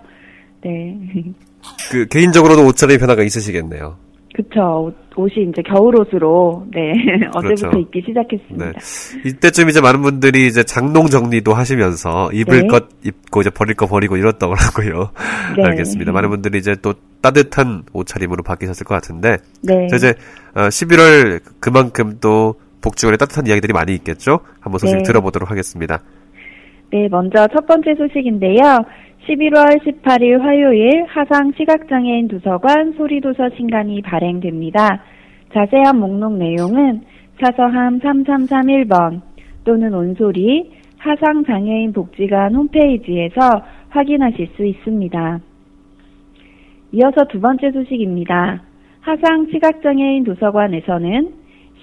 네. 0.62 0.96
그 1.90 2.06
개인적으로도 2.06 2.66
옷차림의 2.66 2.98
변화가 2.98 3.22
있으시겠네요. 3.22 3.96
그쵸. 4.36 4.92
옷, 5.16 5.28
이 5.38 5.48
이제 5.48 5.62
겨울옷으로, 5.62 6.66
네. 6.70 6.92
어제부터 7.34 7.70
그렇죠. 7.70 7.78
입기 7.78 8.02
시작했습니다. 8.06 8.72
네. 8.72 9.28
이때쯤 9.30 9.70
이제 9.70 9.80
많은 9.80 10.02
분들이 10.02 10.46
이제 10.46 10.62
장롱 10.62 11.06
정리도 11.06 11.54
하시면서 11.54 12.30
입을 12.32 12.62
네. 12.62 12.66
것 12.66 12.84
입고 13.02 13.40
이제 13.40 13.48
버릴 13.48 13.74
거 13.74 13.86
버리고 13.86 14.18
이렇더라고요. 14.18 15.10
네. 15.56 15.64
알겠습니다. 15.64 16.12
많은 16.12 16.28
분들이 16.28 16.58
이제 16.58 16.76
또 16.82 16.92
따뜻한 17.22 17.84
옷차림으로 17.94 18.42
바뀌셨을 18.42 18.84
것 18.84 18.94
같은데 18.94 19.38
네. 19.62 19.86
자, 19.88 19.96
이제 19.96 20.14
어, 20.54 20.68
11월 20.68 21.40
그만큼 21.58 22.18
또 22.20 22.56
복지원에 22.82 23.16
따뜻한 23.16 23.46
이야기들이 23.46 23.72
많이 23.72 23.94
있겠죠? 23.94 24.40
한번 24.60 24.78
소식 24.78 24.96
네. 24.96 25.02
들어보도록 25.02 25.50
하겠습니다. 25.50 26.02
네, 26.92 27.08
먼저 27.10 27.48
첫 27.48 27.66
번째 27.66 27.94
소식인데요. 27.96 28.84
11월 29.26 29.80
18일 29.82 30.38
화요일 30.38 31.04
하상 31.08 31.50
시각장애인 31.56 32.28
도서관 32.28 32.92
소리도서 32.92 33.50
신간이 33.56 34.00
발행됩니다. 34.02 35.02
자세한 35.52 35.98
목록 35.98 36.36
내용은 36.36 37.02
사서함 37.40 37.98
3331번 37.98 39.20
또는 39.64 39.94
온소리 39.94 40.70
하상장애인 40.98 41.92
복지관 41.92 42.54
홈페이지에서 42.54 43.62
확인하실 43.88 44.48
수 44.56 44.64
있습니다. 44.64 45.40
이어서 46.92 47.24
두 47.28 47.40
번째 47.40 47.72
소식입니다. 47.72 48.62
하상 49.00 49.48
시각장애인 49.50 50.22
도서관에서는 50.22 51.32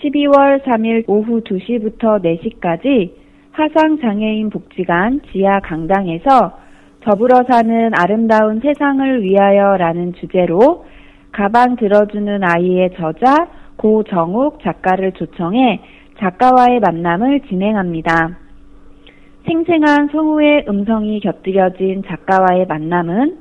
12월 0.01 0.63
3일 0.63 1.03
오후 1.07 1.41
2시부터 1.41 2.23
4시까지 2.23 3.11
하상장애인 3.51 4.49
복지관 4.49 5.21
지하 5.31 5.59
강당에서 5.59 6.62
더불어 7.03 7.43
사는 7.49 7.91
아름다운 7.93 8.61
세상을 8.61 9.23
위하여 9.23 9.75
라는 9.75 10.13
주제로 10.13 10.85
가방 11.33 11.75
들어주는 11.75 12.41
아이의 12.41 12.91
저자 12.95 13.49
고정욱 13.75 14.63
작가를 14.63 15.11
초청해 15.11 15.81
작가와의 16.17 16.79
만남을 16.79 17.41
진행합니다. 17.49 18.37
생생한 19.45 20.09
성우의 20.13 20.65
음성이 20.69 21.19
곁들여진 21.19 22.03
작가와의 22.07 22.67
만남은 22.67 23.37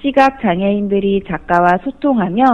시각 0.00 0.40
장애인들이 0.40 1.24
작가와 1.26 1.80
소통하며 1.84 2.44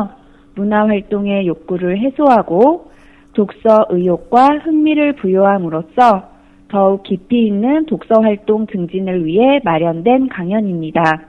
문화 0.56 0.88
활동의 0.88 1.46
욕구를 1.46 1.98
해소하고 1.98 2.90
독서 3.34 3.86
의욕과 3.90 4.58
흥미를 4.64 5.12
부여함으로써 5.12 6.28
더욱 6.70 7.02
깊이 7.02 7.46
있는 7.46 7.85
독서 7.87 8.20
활동 8.20 8.66
증진을 8.66 9.24
위해 9.26 9.61
마련된 9.64 10.28
강연입니다. 10.28 11.22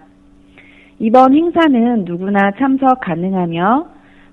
이번 1.00 1.34
행사는 1.34 2.06
누구나 2.06 2.52
참석 2.60 3.00
가능하며 3.02 3.88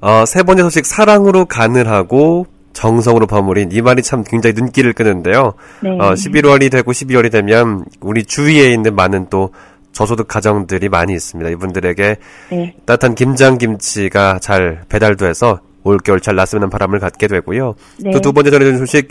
어, 0.00 0.24
세 0.24 0.44
번째 0.44 0.62
소식 0.62 0.86
사랑으로 0.86 1.46
간을 1.46 1.88
하고 1.88 2.46
정성으로 2.72 3.26
버무린 3.26 3.70
이 3.72 3.82
말이 3.82 4.02
참 4.02 4.22
굉장히 4.24 4.54
눈길을 4.54 4.92
끄는데요. 4.92 5.54
네. 5.82 5.90
어, 5.90 6.12
11월이 6.12 6.70
되고 6.70 6.92
12월이 6.92 7.30
되면 7.30 7.84
우리 8.00 8.24
주위에 8.24 8.72
있는 8.72 8.94
많은 8.94 9.26
또 9.30 9.50
저소득 9.92 10.28
가정들이 10.28 10.88
많이 10.88 11.12
있습니다. 11.12 11.50
이분들에게 11.50 12.16
네, 12.50 12.74
따뜻한 12.84 13.14
김장 13.14 13.58
김치가 13.58 14.38
잘 14.38 14.82
배달도 14.88 15.26
해서 15.26 15.60
올겨울 15.82 16.20
잘 16.20 16.36
났으면 16.36 16.62
하는 16.62 16.70
바람을 16.70 16.98
갖게 17.00 17.26
되고요. 17.26 17.74
네. 18.00 18.10
또두 18.12 18.32
번째 18.32 18.50
전해준 18.50 18.78
소식 18.78 19.08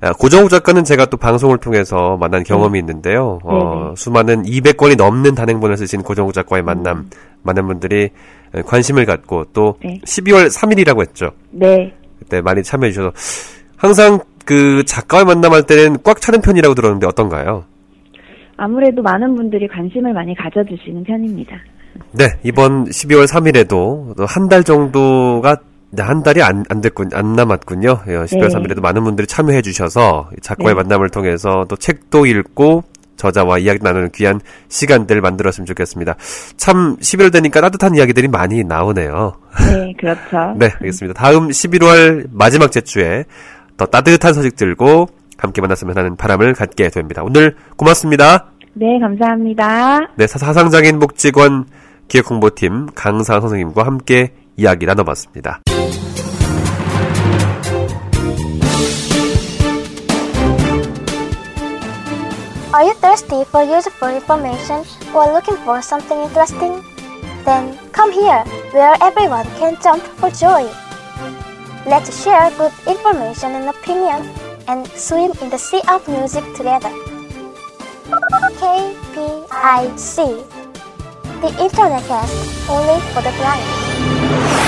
아, 0.00 0.12
고정욱 0.12 0.50
작가는 0.50 0.82
제가 0.82 1.06
또 1.06 1.16
방송을 1.16 1.58
통해서 1.58 2.16
만난 2.16 2.42
경험이 2.42 2.80
있는데요. 2.80 3.38
어, 3.44 3.54
네, 3.54 3.88
네. 3.90 3.94
수많은 3.96 4.42
200권이 4.42 4.96
넘는 4.96 5.34
단행본을 5.36 5.76
쓰신 5.76 6.02
고정욱 6.02 6.32
작가의 6.32 6.62
만남, 6.64 7.08
많은 7.42 7.66
분들이 7.68 8.10
관심을 8.66 9.06
갖고 9.06 9.44
또 9.52 9.76
네. 9.84 10.00
12월 10.04 10.50
3일이라고 10.50 11.02
했죠. 11.02 11.30
네, 11.50 11.94
그때 12.32 12.40
많이 12.40 12.62
참여해 12.62 12.92
주셔서 12.92 13.12
항상 13.76 14.20
그 14.46 14.84
작가와 14.86 15.24
만남할 15.24 15.64
때는 15.64 15.98
꽉 16.02 16.20
차는 16.20 16.40
편이라고 16.40 16.74
들었는데 16.74 17.06
어떤가요? 17.06 17.64
아무래도 18.56 19.02
많은 19.02 19.34
분들이 19.34 19.68
관심을 19.68 20.14
많이 20.14 20.34
가져주시는 20.34 21.04
편입니다. 21.04 21.56
네, 22.12 22.24
이번 22.42 22.84
12월 22.86 23.26
3일에도 23.26 24.14
한 24.26 24.48
달 24.48 24.64
정도가 24.64 25.56
네, 25.90 26.02
한 26.02 26.22
달이 26.22 26.42
안, 26.42 26.64
안 26.70 26.80
됐군, 26.80 27.10
안 27.12 27.34
남았군요. 27.34 27.98
예, 28.08 28.12
12월 28.12 28.48
네. 28.48 28.74
3일에도 28.74 28.80
많은 28.80 29.04
분들이 29.04 29.26
참여해 29.26 29.60
주셔서 29.60 30.30
작가의 30.40 30.70
네. 30.70 30.74
만남을 30.74 31.10
통해서 31.10 31.66
또 31.68 31.76
책도 31.76 32.24
읽고 32.24 32.84
저자와 33.22 33.58
이야기 33.58 33.78
나누는 33.82 34.10
귀한 34.12 34.40
시간들 34.68 35.20
만들었으면 35.20 35.64
좋겠습니다. 35.66 36.16
참 36.56 36.96
11월 36.96 37.32
되니까 37.32 37.60
따뜻한 37.60 37.94
이야기들이 37.94 38.26
많이 38.26 38.64
나오네요. 38.64 39.34
네, 39.70 39.92
그렇죠. 39.98 40.54
네, 40.58 40.70
알겠습니다. 40.80 41.14
다음 41.20 41.48
11월 41.48 42.26
마지막 42.32 42.72
제주에 42.72 43.24
더 43.76 43.86
따뜻한 43.86 44.34
소식 44.34 44.56
들고 44.56 45.06
함께 45.38 45.60
만났으면 45.60 45.96
하는 45.96 46.16
바람을 46.16 46.54
갖게 46.54 46.88
됩니다. 46.88 47.22
오늘 47.24 47.54
고맙습니다. 47.76 48.46
네, 48.74 48.98
감사합니다. 49.00 50.00
네, 50.16 50.26
사- 50.26 50.38
사상장애인 50.38 50.98
복지관 50.98 51.66
기획홍보팀 52.08 52.88
강사 52.96 53.40
선생님과 53.40 53.84
함께 53.86 54.32
이야기 54.56 54.84
나눠봤습니다. 54.86 55.60
Are 62.72 62.84
you 62.84 62.94
thirsty 62.94 63.44
for 63.44 63.62
useful 63.62 64.08
information 64.08 64.82
or 65.14 65.30
looking 65.30 65.56
for 65.58 65.82
something 65.82 66.18
interesting? 66.22 66.82
Then 67.44 67.76
come 67.92 68.10
here, 68.10 68.42
where 68.72 68.96
everyone 69.02 69.44
can 69.60 69.76
jump 69.82 70.02
for 70.16 70.30
joy. 70.30 70.64
Let's 71.84 72.08
share 72.24 72.50
good 72.56 72.72
information 72.86 73.52
and 73.60 73.68
opinion 73.68 74.32
and 74.68 74.86
swim 74.96 75.32
in 75.42 75.50
the 75.50 75.58
sea 75.58 75.82
of 75.86 76.08
music 76.08 76.44
together. 76.56 76.88
KPIC 78.56 80.16
The 81.44 81.52
Internet 81.60 82.04
Cast 82.08 82.70
Only 82.70 83.00
for 83.12 83.20
the 83.20 83.32
Blind 83.36 84.61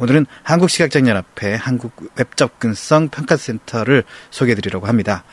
오늘은 0.00 0.24
한국시각장연합회 0.44 1.54
한국웹접근성 1.56 3.08
평가센터를 3.10 4.02
소개해드리려고 4.30 4.86
합니다. 4.86 5.24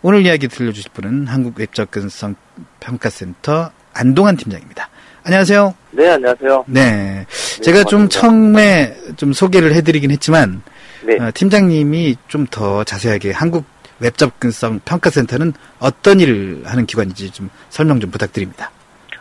오늘 0.00 0.24
이야기 0.24 0.48
들려주실 0.48 0.90
분은 0.94 1.26
한국웹접근성 1.26 2.34
평가센터 2.80 3.70
안동환 3.92 4.36
팀장입니다. 4.36 4.88
안녕하세요. 5.24 5.74
네, 5.90 6.08
안녕하세요. 6.08 6.64
네. 6.66 7.26
제가 7.62 7.84
좀 7.84 8.08
반갑습니다. 8.08 8.20
처음에 8.20 8.96
좀 9.16 9.32
소개를 9.34 9.74
해드리긴 9.74 10.10
했지만, 10.10 10.62
네. 11.04 11.18
어, 11.20 11.30
팀장님이 11.34 12.16
좀 12.28 12.46
더 12.46 12.84
자세하게 12.84 13.32
한국 13.32 13.64
웹접근성 13.98 14.80
평가센터는 14.84 15.52
어떤 15.78 16.20
일을 16.20 16.62
하는 16.64 16.86
기관인지 16.86 17.30
좀 17.32 17.50
설명 17.68 18.00
좀 18.00 18.10
부탁드립니다. 18.10 18.70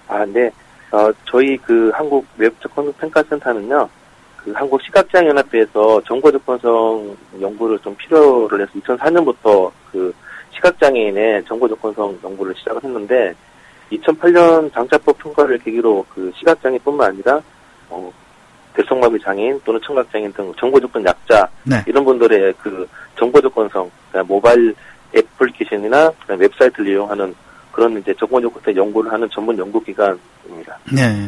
아, 0.08 0.24
네. 0.26 0.50
어, 0.92 1.10
저희 1.30 1.58
그 1.58 1.92
한국 1.94 2.26
웹접근성 2.38 2.94
평가센터는요, 2.94 3.90
그 4.46 4.52
한국 4.52 4.80
시각장애연합회에서 4.84 6.02
정보조건성 6.02 7.18
연구를 7.42 7.80
좀 7.80 7.96
필요를 7.96 8.62
해서 8.62 8.72
2004년부터 8.80 9.72
그 9.92 10.14
시각장애인의 10.52 11.44
정보조건성 11.46 12.20
연구를 12.24 12.54
시작을 12.56 12.84
했는데, 12.84 13.34
2008년 13.92 14.72
장차법 14.72 15.18
통과를 15.18 15.58
계기로 15.58 16.06
그 16.14 16.32
시각장애뿐만 16.38 17.10
아니라, 17.10 17.42
어, 17.90 18.14
대성마비 18.76 19.20
장애인 19.20 19.60
또는 19.66 19.80
청각장애인 19.84 20.32
등 20.34 20.54
정보조건 20.60 21.04
약자 21.06 21.48
네. 21.64 21.84
이런 21.88 22.06
분들의 22.06 22.54
그 22.62 22.88
정보조건성, 23.18 23.90
그러니까 24.12 24.32
모바일 24.32 24.76
애플리케이션이나 25.16 26.12
웹사이트를 26.28 26.92
이용하는 26.92 27.34
그런 27.76 27.98
이제 28.00 28.14
정보접근성 28.18 28.74
연구를 28.74 29.12
하는 29.12 29.28
전문 29.30 29.58
연구기관입니다. 29.58 30.80
네. 30.94 31.28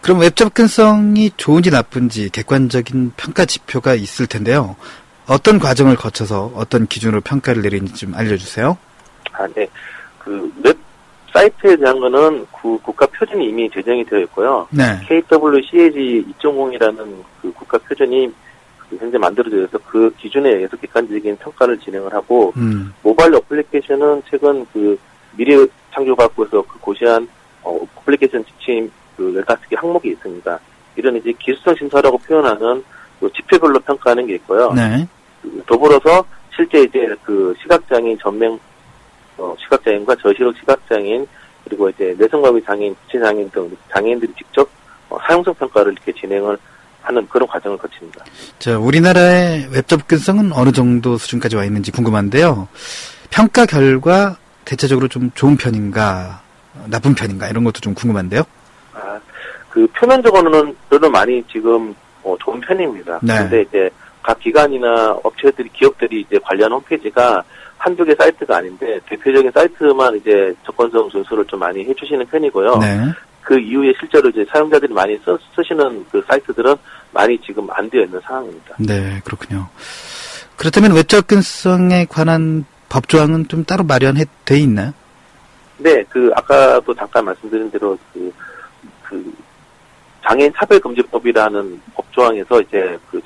그럼 0.00 0.20
웹 0.20 0.34
접근성이 0.34 1.30
좋은지 1.36 1.70
나쁜지 1.70 2.30
객관적인 2.30 3.12
평가 3.18 3.44
지표가 3.44 3.94
있을 3.94 4.26
텐데요. 4.26 4.76
어떤 5.26 5.58
과정을 5.58 5.96
거쳐서 5.96 6.52
어떤 6.54 6.86
기준으로 6.86 7.20
평가를 7.20 7.60
내리는지 7.60 7.94
좀 7.94 8.14
알려주세요. 8.14 8.78
아, 9.32 9.46
네. 9.54 9.66
그 10.18 10.50
웹 10.64 10.78
사이트에 11.34 11.76
대한 11.76 11.98
거는 12.00 12.46
그 12.62 12.78
국가 12.78 13.04
표준이 13.06 13.48
이미 13.48 13.68
제정이 13.68 14.04
되어 14.06 14.20
있고요. 14.20 14.66
네. 14.70 14.84
KWCAG 15.06 16.26
2.0이라는 16.38 17.22
그 17.42 17.52
국가 17.52 17.76
표준이 17.76 18.32
그 18.78 18.96
현재 18.96 19.18
만들어져 19.18 19.58
있어서 19.58 19.78
그 19.84 20.14
기준에 20.16 20.48
의해서 20.50 20.76
객관적인 20.76 21.36
평가를 21.36 21.78
진행을 21.80 22.14
하고 22.14 22.52
음, 22.56 22.94
모바일 23.02 23.34
어플리케이션은 23.34 24.22
최근 24.30 24.64
그 24.72 24.96
미래 25.36 25.66
창조과학부에서 25.92 26.62
그 26.62 26.78
고시한 26.78 27.28
어, 27.62 27.78
어플리케이션 27.96 28.44
지침 28.44 28.90
그 29.16 29.44
15개 29.46 29.76
항목이 29.76 30.10
있습니다. 30.10 30.58
이런 30.96 31.16
이제 31.16 31.32
기술성 31.38 31.74
심사라고 31.76 32.18
표현하는 32.18 32.84
그 33.20 33.30
지표별로 33.32 33.80
평가하는 33.80 34.26
게 34.26 34.34
있고요. 34.34 34.72
네. 34.72 35.06
그 35.42 35.62
더불어서 35.66 36.24
실제 36.54 36.82
이제 36.82 37.14
그 37.22 37.54
시각장애인 37.62 38.18
전맹 38.18 38.58
어, 39.38 39.54
시각장애인과 39.58 40.16
저시력 40.16 40.56
시각장애인 40.58 41.26
그리고 41.64 41.88
이제 41.88 42.14
내성마비 42.18 42.62
장애인, 42.64 42.94
지체장애인 43.06 43.50
등 43.50 43.76
장애인들이 43.92 44.32
직접 44.36 44.68
어, 45.08 45.18
사용성 45.26 45.54
평가를 45.54 45.92
이렇게 45.92 46.12
진행을 46.12 46.56
하는 47.02 47.28
그런 47.28 47.46
과정을 47.48 47.76
거칩니다. 47.78 48.24
자, 48.58 48.78
우리나라의 48.78 49.68
웹 49.72 49.88
접근성은 49.88 50.52
어느 50.52 50.72
정도 50.72 51.18
수준까지 51.18 51.56
와 51.56 51.64
있는지 51.64 51.90
궁금한데요. 51.90 52.68
평가 53.30 53.66
결과 53.66 54.36
대체적으로 54.64 55.08
좀 55.08 55.30
좋은 55.34 55.56
편인가, 55.56 56.40
어, 56.74 56.84
나쁜 56.88 57.14
편인가, 57.14 57.48
이런 57.48 57.64
것도 57.64 57.80
좀 57.80 57.94
궁금한데요. 57.94 58.42
아, 58.94 59.20
그 59.68 59.86
표면적으로는 59.88 60.76
저는 60.90 61.12
많이 61.12 61.42
지금 61.50 61.94
어, 62.22 62.36
좋은 62.40 62.60
편입니다. 62.60 63.20
네. 63.22 63.38
근데 63.38 63.62
이제 63.62 63.90
각 64.22 64.38
기관이나 64.40 65.18
업체들이 65.22 65.68
기업들이 65.72 66.22
이제 66.22 66.38
관련 66.42 66.72
홈페이지가 66.72 67.42
한두 67.76 68.04
개 68.04 68.14
사이트가 68.14 68.56
아닌데 68.56 68.98
대표적인 69.06 69.50
사이트만 69.52 70.16
이제 70.16 70.54
접근성 70.64 71.10
준수를 71.10 71.44
좀 71.44 71.60
많이 71.60 71.84
해주시는 71.84 72.26
편이고요. 72.26 72.78
네. 72.78 73.12
그 73.42 73.58
이후에 73.58 73.92
실제로 74.00 74.30
이제 74.30 74.44
사용자들이 74.50 74.94
많이 74.94 75.18
쓰, 75.18 75.36
쓰시는 75.54 76.06
그 76.10 76.24
사이트들은 76.26 76.74
많이 77.12 77.38
지금 77.42 77.68
안 77.70 77.88
되어 77.90 78.02
있는 78.02 78.18
상황입니다. 78.22 78.76
네, 78.78 79.20
그렇군요. 79.22 79.68
그렇다면 80.56 80.94
웹 80.94 81.08
접근성에 81.08 82.06
관한 82.06 82.64
법조항은 82.94 83.48
좀 83.48 83.64
따로 83.64 83.82
마련해 83.82 84.24
돼 84.44 84.58
있나요? 84.60 84.92
네, 85.78 86.04
그 86.08 86.30
아까도 86.36 86.94
잠깐 86.94 87.24
말씀드린 87.24 87.68
대로 87.68 87.98
그, 88.12 88.32
그 89.02 89.34
장애인 90.22 90.52
차별금지법이라는 90.56 91.82
법조항에서 91.94 92.60
이제 92.60 92.96
그 93.10 93.20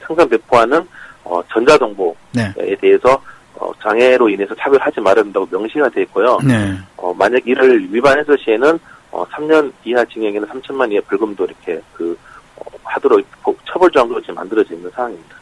상상 0.00 0.28
배포하는 0.28 0.86
어, 1.24 1.42
전자정보에 1.52 2.14
네. 2.32 2.76
대해서 2.80 3.20
어, 3.56 3.72
장애로 3.82 4.28
인해서 4.28 4.54
차별하지 4.54 5.00
말아야 5.00 5.24
된다고 5.24 5.48
명시가 5.50 5.88
되어 5.88 6.04
있고요. 6.04 6.38
네. 6.46 6.78
어, 6.96 7.12
만약 7.12 7.44
이를 7.44 7.92
위반했을 7.92 8.38
시에는 8.38 8.78
어, 9.10 9.24
3년 9.26 9.72
이하 9.84 10.04
징역에는 10.04 10.46
3천만 10.46 10.92
이하 10.92 11.00
벌금도 11.08 11.44
이렇게 11.44 11.80
그 11.92 12.16
어, 12.54 12.62
하도록 12.84 13.20
법- 13.42 13.56
처벌 13.66 13.90
조항도 13.90 14.20
지금 14.20 14.36
만들어져 14.36 14.74
있는 14.74 14.88
상황입니다. 14.92 15.36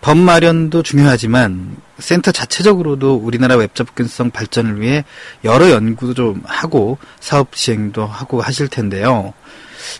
법 0.00 0.18
마련도 0.18 0.82
중요하지만 0.82 1.76
센터 1.98 2.32
자체적으로도 2.32 3.16
우리나라 3.16 3.56
웹 3.56 3.74
접근성 3.74 4.30
발전을 4.30 4.80
위해 4.80 5.04
여러 5.44 5.70
연구도 5.70 6.14
좀 6.14 6.42
하고 6.44 6.98
사업 7.20 7.54
시행도 7.54 8.04
하고 8.06 8.40
하실 8.40 8.68
텐데요. 8.68 9.34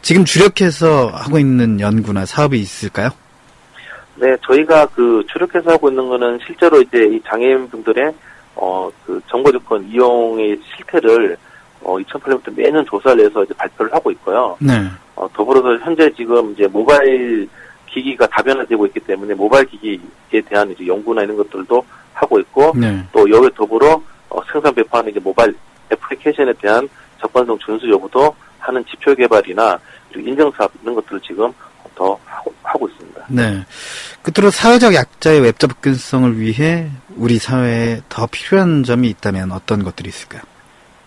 지금 0.02 0.24
주력해서 0.24 1.09
하고 1.09 1.38
있는 1.38 1.81
연구나 1.81 2.26
사업이 2.26 2.59
있을까요? 2.59 3.11
네, 4.16 4.37
저희가 4.44 4.87
그 4.87 5.24
주력해서 5.31 5.70
하고 5.70 5.88
있는 5.88 6.09
거는 6.09 6.38
실제로 6.44 6.81
이제 6.81 7.07
이 7.07 7.20
장애인 7.26 7.68
분들의 7.70 8.12
어, 8.57 8.90
그 9.07 9.20
정보조건 9.28 9.88
이용의 9.88 10.61
실태를 10.76 11.37
어, 11.83 11.96
2008년부터 11.98 12.52
매년 12.57 12.85
조사를 12.85 13.24
해서 13.24 13.44
이제 13.44 13.54
발표를 13.54 13.92
하고 13.94 14.11
있고요. 14.11 14.57
네. 14.59 14.72
어, 15.14 15.28
더불어서 15.33 15.78
현재 15.85 16.11
지금 16.14 16.52
이제 16.52 16.66
모바일 16.66 17.48
기기가 18.02 18.26
다변화되고 18.26 18.87
있기 18.87 19.00
때문에 19.00 19.34
모바일 19.34 19.66
기기에 19.66 20.40
대한 20.46 20.70
이제 20.70 20.87
연구나 20.87 21.22
이런 21.22 21.37
것들도 21.37 21.84
하고 22.14 22.40
있고 22.40 22.72
네. 22.76 23.02
또 23.12 23.28
여기에 23.28 23.50
더불어 23.56 24.00
어, 24.30 24.40
생산 24.52 24.74
배포하는 24.74 25.11
이제 25.11 25.20
모바일 25.20 25.54
애플리케이션에 25.92 26.52
대한 26.61 26.88
접근성 27.20 27.58
준수 27.58 27.88
여부도 27.90 28.34
하는 28.58 28.84
지표 28.87 29.14
개발이나 29.14 29.78
그리고 30.11 30.28
인증 30.28 30.50
사업 30.56 30.70
이런 30.82 30.94
것들을 30.94 31.20
지금 31.20 31.52
더 31.94 32.18
하고, 32.24 32.54
하고 32.62 32.88
있습니다. 32.88 33.26
네. 33.28 33.64
끝으로 34.22 34.50
사회적 34.50 34.94
약자의 34.94 35.40
웹 35.40 35.58
접근성을 35.58 36.38
위해 36.38 36.88
우리 37.16 37.38
사회에 37.38 38.02
더 38.08 38.26
필요한 38.30 38.84
점이 38.84 39.08
있다면 39.11 39.50
어떤 39.52 39.82
것들이 39.82 40.08
있을까요? 40.08 40.42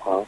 어, 0.02 0.26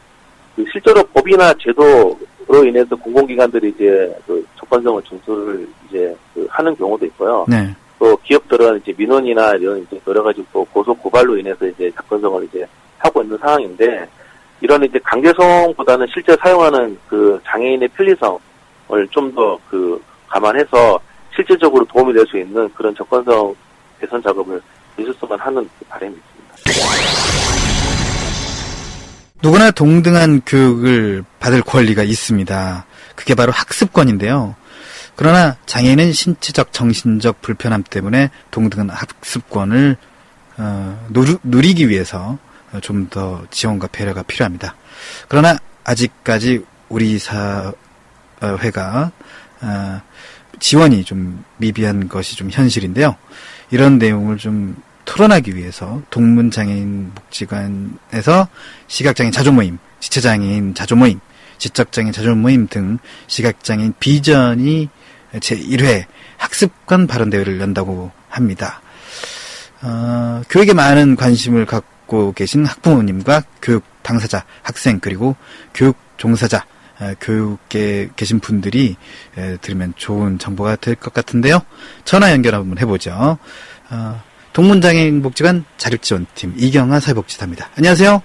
그 0.56 0.64
실제로 0.72 1.04
법이나 1.04 1.52
제도 1.60 2.18
로 2.46 2.64
인해서 2.64 2.94
공공기관들이 2.96 3.70
이제 3.70 4.14
그 4.26 4.44
접근성을 4.56 5.02
준수를 5.02 5.68
이제 5.88 6.14
그 6.34 6.46
하는 6.50 6.74
경우도 6.76 7.06
있고요. 7.06 7.44
네. 7.48 7.74
또 7.98 8.16
기업들은 8.18 8.78
이제 8.78 8.92
민원이나 8.96 9.54
이런 9.54 9.78
이제 9.82 10.00
여러 10.06 10.22
가지 10.22 10.44
또 10.52 10.64
고소 10.66 10.94
고발로 10.94 11.38
인해서 11.38 11.66
이제 11.66 11.90
접근성을 11.96 12.44
이제 12.44 12.66
하고 12.98 13.22
있는 13.22 13.38
상황인데 13.38 14.06
이런 14.60 14.82
이제 14.84 14.98
강제성보다는 15.04 16.06
실제 16.12 16.36
사용하는 16.36 16.98
그 17.08 17.40
장애인의 17.44 17.88
편리성을 17.88 19.08
좀 19.10 19.34
더 19.34 19.58
그 19.70 20.02
감안해서 20.28 20.98
실질적으로 21.34 21.84
도움이 21.86 22.12
될 22.12 22.26
수 22.26 22.38
있는 22.38 22.68
그런 22.74 22.94
접근성 22.94 23.54
개선 24.00 24.22
작업을 24.22 24.60
있었으면 24.98 25.38
하는 25.38 25.68
그 25.78 25.84
바람이 25.86 26.14
있습니다. 26.14 27.63
누구나 29.44 29.70
동등한 29.70 30.40
교육을 30.46 31.22
받을 31.38 31.60
권리가 31.60 32.02
있습니다. 32.02 32.86
그게 33.14 33.34
바로 33.34 33.52
학습권인데요. 33.52 34.56
그러나 35.16 35.58
장애인은 35.66 36.14
신체적, 36.14 36.72
정신적 36.72 37.42
불편함 37.42 37.82
때문에 37.82 38.30
동등한 38.50 38.88
학습권을 38.88 39.98
어, 40.56 41.06
누르, 41.10 41.36
누리기 41.42 41.90
위해서 41.90 42.38
좀 42.80 43.10
더 43.10 43.44
지원과 43.50 43.88
배려가 43.88 44.22
필요합니다. 44.22 44.76
그러나 45.28 45.58
아직까지 45.84 46.64
우리 46.88 47.18
사회가 47.18 49.12
어, 49.60 50.00
지원이 50.58 51.04
좀 51.04 51.44
미비한 51.58 52.08
것이 52.08 52.34
좀 52.34 52.48
현실인데요. 52.50 53.14
이런 53.70 53.98
내용을 53.98 54.38
좀 54.38 54.74
토론하기 55.04 55.56
위해서 55.56 56.02
동문장애인 56.10 57.12
복지관에서 57.14 58.48
시각장애인 58.86 59.32
자조모임, 59.32 59.78
지체장애인 60.00 60.74
자조모임, 60.74 61.20
지적장애인 61.58 62.12
자조모임 62.12 62.68
등 62.68 62.98
시각장애인 63.26 63.94
비전이 64.00 64.88
제1회 65.34 66.04
학습관 66.36 67.06
발언대회를 67.06 67.60
연다고 67.60 68.10
합니다. 68.28 68.80
어, 69.82 70.42
교육에 70.48 70.72
많은 70.72 71.16
관심을 71.16 71.66
갖고 71.66 72.32
계신 72.32 72.64
학부모님과 72.64 73.42
교육 73.60 73.84
당사자, 74.02 74.44
학생, 74.62 75.00
그리고 75.00 75.36
교육 75.74 75.96
종사자, 76.16 76.64
어, 77.00 77.12
교육계 77.20 78.10
계신 78.16 78.40
분들이 78.40 78.96
에, 79.36 79.56
들으면 79.58 79.92
좋은 79.96 80.38
정보가 80.38 80.76
될 80.76 80.94
것 80.94 81.12
같은데요. 81.12 81.60
전화 82.04 82.30
연결 82.32 82.54
한번 82.54 82.78
해보죠. 82.78 83.38
어, 83.90 84.22
동문장애인 84.54 85.20
복지관 85.20 85.64
자립지원팀 85.76 86.54
이경아 86.56 87.00
사회복지사입니다. 87.00 87.68
안녕하세요. 87.76 88.22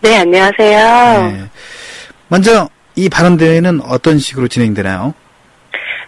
네, 0.00 0.18
안녕하세요. 0.18 1.32
네. 1.32 1.44
먼저 2.28 2.68
이 2.94 3.08
발언 3.08 3.36
대회는 3.36 3.80
어떤 3.82 4.18
식으로 4.18 4.46
진행되나요? 4.46 5.12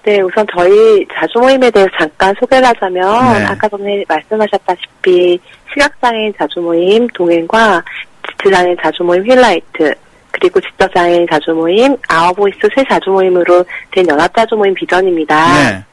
네, 0.05 0.21
우선 0.21 0.47
저희 0.57 1.05
자주 1.13 1.41
모임에 1.41 1.71
대해서 1.73 1.91
잠깐 1.99 2.33
소개를 2.39 2.69
하자면 2.69 3.03
네. 3.35 3.45
아까 3.47 3.69
전에 3.69 4.05
말씀하셨다시피 4.07 5.41
시각장애인 5.73 6.33
자주 6.39 6.61
모임 6.61 7.09
동행과 7.09 7.83
지체장애인 8.31 8.77
자조 8.81 9.03
모임 9.03 9.27
힐라이트 9.27 9.93
그리고 10.31 10.61
지적장애인 10.61 11.27
자조 11.29 11.51
모임 11.51 11.97
아워보이스 12.07 12.61
세 12.77 12.85
자조 12.89 13.11
모임으로 13.11 13.65
된 13.91 14.09
연합 14.09 14.33
자조 14.37 14.55
모임 14.55 14.73
비전입니다. 14.73 15.71
네. 15.71 15.85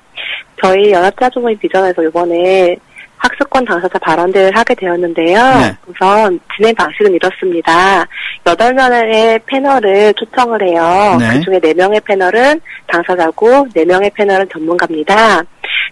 저희 0.61 0.91
연합 0.91 1.19
자조 1.19 1.39
모임 1.39 1.57
비전에서 1.57 2.03
이번에 2.03 2.77
학습권 3.25 3.65
당사자 3.65 3.97
발언대회를 3.99 4.57
하게 4.57 4.75
되었는데요. 4.75 5.37
네. 5.37 5.77
우선 5.87 6.39
진행 6.55 6.73
방식은 6.75 7.13
이렇습니다. 7.13 8.05
8명의 8.43 9.41
패널을 9.45 10.13
초청을 10.13 10.61
해요. 10.61 11.17
네. 11.19 11.37
그중에 11.37 11.59
4명의 11.59 12.03
패널은 12.03 12.61
당사자고 12.87 13.67
4명의 13.75 14.13
패널은 14.13 14.47
전문가입니다. 14.51 15.43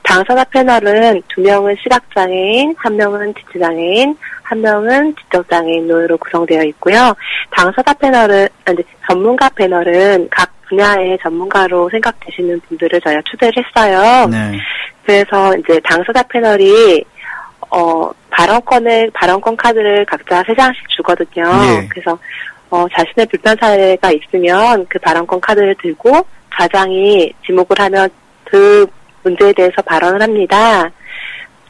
당사자 0.04 0.44
패널은 0.46 1.22
2명은 1.30 1.82
시각장애인, 1.82 2.76
1명은 2.76 3.34
지체장애인, 3.40 4.16
1명은 4.50 5.16
지적장애인으로 5.24 6.18
구성되어 6.18 6.64
있고요. 6.64 7.16
당사자 7.52 7.94
패널은, 7.94 8.48
아니, 8.66 8.78
전문가 9.10 9.50
패널은 9.50 10.28
각 10.30 10.52
분야의 10.68 11.18
전문가로 11.22 11.90
생각되시는 11.90 12.60
분들을 12.68 13.02
저희가 13.02 13.22
초대를 13.26 13.64
했어요. 13.64 14.28
네. 14.28 14.60
그래서 15.06 15.56
이제 15.58 15.80
당사자 15.84 16.24
패널이 16.24 17.04
어 17.76 18.12
발언권을 18.30 19.12
발언권 19.14 19.58
카드를 19.58 20.06
각자 20.06 20.44
세 20.46 20.54
장씩 20.54 20.88
주거든요. 20.90 21.44
예. 21.44 21.88
그래서 21.90 22.18
어 22.70 22.86
자신의 22.94 23.26
불편 23.28 23.56
사례가 23.60 24.12
있으면 24.12 24.86
그 24.90 25.00
발언권 25.00 25.42
카드를 25.42 25.76
들고 25.82 26.26
가장이 26.52 27.34
지목을 27.46 27.80
하면 27.80 28.10
그 28.44 28.86
문제에 29.24 29.54
대해서 29.54 29.82
발언을 29.82 30.22
합니다. 30.22 30.90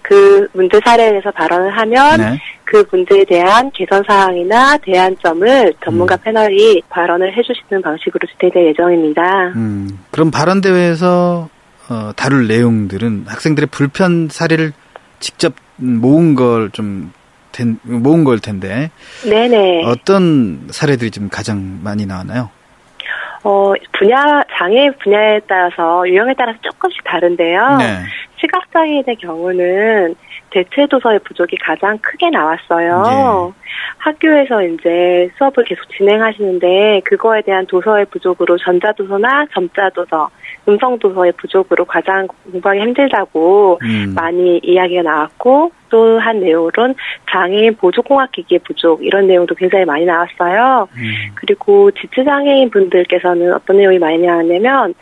그 0.02 0.46
문제 0.52 0.78
사례에 0.84 1.12
대해서 1.12 1.32
발언을 1.32 1.78
하면 1.78 2.18
네. 2.20 2.42
그 2.66 2.84
문제에 2.92 3.24
대한 3.24 3.72
개선 3.72 4.04
사항이나 4.06 4.78
대안점을 4.78 5.74
전문가 5.84 6.16
음. 6.16 6.20
패널이 6.24 6.82
발언을 6.90 7.38
해주시는 7.38 7.82
방식으로 7.82 8.28
진행될 8.38 8.68
예정입니다. 8.68 9.48
음, 9.56 10.00
그럼 10.12 10.30
발언 10.30 10.60
대회에서 10.60 11.48
어, 11.90 12.12
다룰 12.16 12.48
내용들은 12.48 13.26
학생들의 13.28 13.68
불편 13.72 14.28
사례를 14.30 14.74
직접 15.24 15.54
모은 15.78 16.36
걸 16.36 16.70
좀 16.74 17.14
모은 17.84 18.24
걸 18.24 18.40
텐데 18.40 18.90
네네. 19.30 19.84
어떤 19.86 20.68
사례들이 20.72 21.12
좀 21.12 21.30
가장 21.30 21.80
많이 21.84 22.06
나왔나요? 22.06 22.50
어, 23.44 23.74
분야, 24.00 24.42
장애 24.58 24.90
분야에 25.04 25.42
따라서, 25.48 26.08
유형에 26.08 26.34
따라서 26.36 26.58
조금씩 26.62 27.04
다른데요. 27.04 27.78
네. 27.78 28.00
시각장애인의 28.38 29.18
경우는 29.18 30.16
대체 30.50 30.88
도서의 30.90 31.20
부족이 31.20 31.58
가장 31.58 31.98
크게 32.00 32.30
나왔어요. 32.30 33.54
학교에서 33.98 34.64
이제 34.64 35.30
수업을 35.38 35.66
계속 35.66 35.84
진행하시는데, 35.98 37.02
그거에 37.06 37.42
대한 37.42 37.66
도서의 37.68 38.06
부족으로 38.06 38.58
전자도서나 38.58 39.48
점자도서, 39.54 40.30
음성 40.68 40.98
도서의 41.00 41.34
부족으로 41.34 41.86
가장 41.86 42.28
공부하기 42.28 42.80
힘들다고 42.80 43.80
음. 43.82 44.14
많이 44.16 44.60
이야기가 44.64 45.02
나왔고, 45.02 45.72
또 45.90 46.20
한 46.20 46.40
내용으로는 46.40 46.96
장애인 47.30 47.76
보조공학기기의 47.76 48.60
부족, 48.60 49.04
이런 49.06 49.28
내용도 49.28 49.54
굉장히 49.56 49.86
많이 49.86 50.06
나왔어요. 50.06 50.88
음. 50.96 51.14
그리고 51.36 51.92
지체장애인 51.92 52.70
분들께서는 52.72 53.54
어떤 53.54 53.78
내용이 53.78 54.00
많이 54.00 54.18
나왔냐면, 54.20 54.94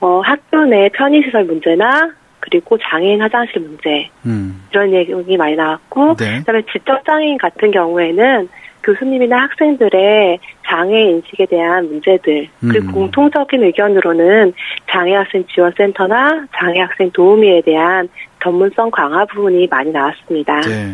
어, 0.00 0.20
학교 0.20 0.64
내 0.64 0.88
편의시설 0.88 1.44
문제나, 1.44 2.10
그리고 2.40 2.76
장애인 2.78 3.20
화장실 3.20 3.60
문제, 3.60 4.08
음. 4.26 4.62
이런 4.72 4.90
내용이 4.90 5.36
많이 5.36 5.54
나왔고, 5.54 6.16
네. 6.16 6.38
그다음에 6.38 6.62
지적 6.72 7.04
장애인 7.04 7.38
같은 7.38 7.70
경우에는 7.70 8.48
교수님이나 8.82 9.42
학생들의 9.42 10.38
장애 10.66 11.02
인식에 11.02 11.46
대한 11.46 11.88
문제들, 11.88 12.48
그리고 12.60 12.86
음. 12.86 12.92
공통적인 12.92 13.62
의견으로는 13.62 14.52
장애학생 14.90 15.44
지원센터나 15.52 16.46
장애학생 16.56 17.10
도우미에 17.12 17.62
대한 17.62 18.08
전문성 18.42 18.90
강화 18.90 19.24
부분이 19.24 19.68
많이 19.68 19.90
나왔습니다. 19.90 20.60
네. 20.62 20.92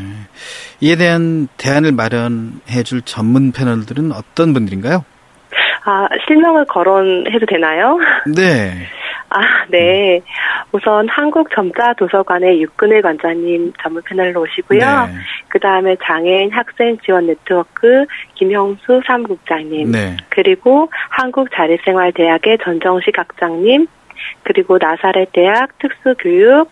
이에 0.81 0.97
대한 0.97 1.49
대안을 1.57 1.93
마련해 1.93 2.83
줄 2.85 3.03
전문 3.03 3.53
패널들은 3.53 4.13
어떤 4.13 4.53
분들인가요? 4.53 5.05
아, 5.85 6.07
실명을 6.27 6.67
거론해도 6.67 7.47
되나요? 7.47 7.99
네. 8.37 8.73
아, 9.31 9.67
네. 9.71 10.21
우선 10.73 11.09
한국 11.09 11.51
점자 11.55 11.93
도서관의 11.95 12.63
육근일 12.63 13.03
관장님 13.03 13.73
전문 13.83 14.03
패널로 14.03 14.43
오시고요. 14.43 14.81
네. 14.81 15.15
그 15.49 15.59
다음에 15.59 15.97
장애인 16.03 16.51
학생 16.53 16.97
지원 17.05 17.27
네트워크 17.27 18.07
김형수 18.35 19.03
사무국장님. 19.07 19.93
네. 19.93 20.17
그리고 20.31 20.91
한국자립생활대학의 21.11 22.59
전정식 22.63 23.19
학장님. 23.19 23.87
그리고 24.43 24.79
나사렛 24.81 25.31
대학 25.33 25.79
특수교육 25.79 26.71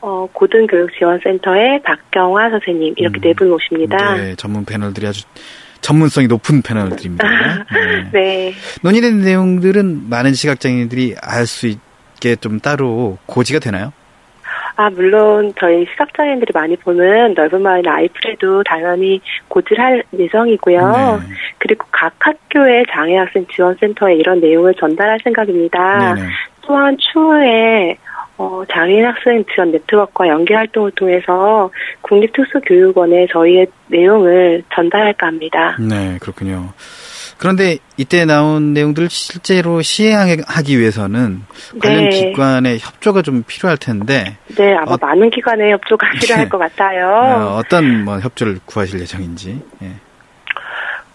어, 0.00 0.26
고등교육지원센터의 0.32 1.82
박경화 1.82 2.50
선생님 2.50 2.94
이렇게 2.96 3.20
음. 3.20 3.22
네분 3.22 3.52
오십니다. 3.52 4.16
네, 4.16 4.34
전문 4.34 4.64
패널들이 4.64 5.06
아주 5.06 5.24
전문성이 5.82 6.26
높은 6.28 6.62
패널들입니다. 6.62 7.28
네. 7.72 8.10
네. 8.12 8.54
논의된 8.82 9.20
내용들은 9.20 10.08
많은 10.08 10.32
시각장애인들이 10.32 11.16
알 11.20 11.46
수 11.46 11.66
있게 11.66 12.36
좀 12.36 12.60
따로 12.60 13.18
고지가 13.26 13.58
되나요? 13.58 13.92
아, 14.76 14.88
물론 14.88 15.52
저희 15.60 15.84
시각장애인들이 15.90 16.52
많이 16.54 16.76
보는 16.76 17.34
넓은 17.34 17.60
마을이나 17.60 17.96
아이플에도 17.96 18.62
당연히 18.62 19.20
고지를 19.48 19.84
할 19.84 20.02
예정이고요. 20.18 21.20
네. 21.20 21.34
그리고 21.58 21.84
각 21.90 22.14
학교의 22.18 22.86
장애학생 22.90 23.46
지원센터에 23.54 24.14
이런 24.14 24.40
내용을 24.40 24.74
전달할 24.74 25.18
생각입니다. 25.22 26.14
네네. 26.14 26.28
또한 26.62 26.96
추후에 26.98 27.98
어, 28.38 28.62
장애인 28.70 29.04
학생 29.04 29.44
지원 29.54 29.70
네트워크와 29.72 30.28
연계 30.28 30.54
활동을 30.54 30.90
통해서 30.92 31.70
국립특수교육원에 32.00 33.26
저희의 33.32 33.66
내용을 33.88 34.62
전달할까 34.74 35.26
합니다. 35.26 35.76
네, 35.78 36.18
그렇군요. 36.20 36.72
그런데 37.38 37.78
이때 37.96 38.24
나온 38.24 38.72
내용들을 38.72 39.08
실제로 39.10 39.82
시행하기 39.82 40.78
위해서는 40.78 41.42
관련 41.80 42.08
네. 42.08 42.10
기관의 42.10 42.78
협조가 42.78 43.22
좀 43.22 43.42
필요할 43.46 43.76
텐데 43.78 44.36
네, 44.56 44.74
아마 44.76 44.92
어- 44.92 44.98
많은 45.00 45.28
기관의 45.30 45.72
협조가 45.72 46.06
필요할 46.20 46.48
것 46.48 46.58
같아요. 46.58 47.08
어, 47.08 47.56
어떤 47.56 48.04
뭐 48.04 48.18
협조를 48.20 48.60
구하실 48.64 49.00
예정인지. 49.00 49.60
예. 49.82 49.90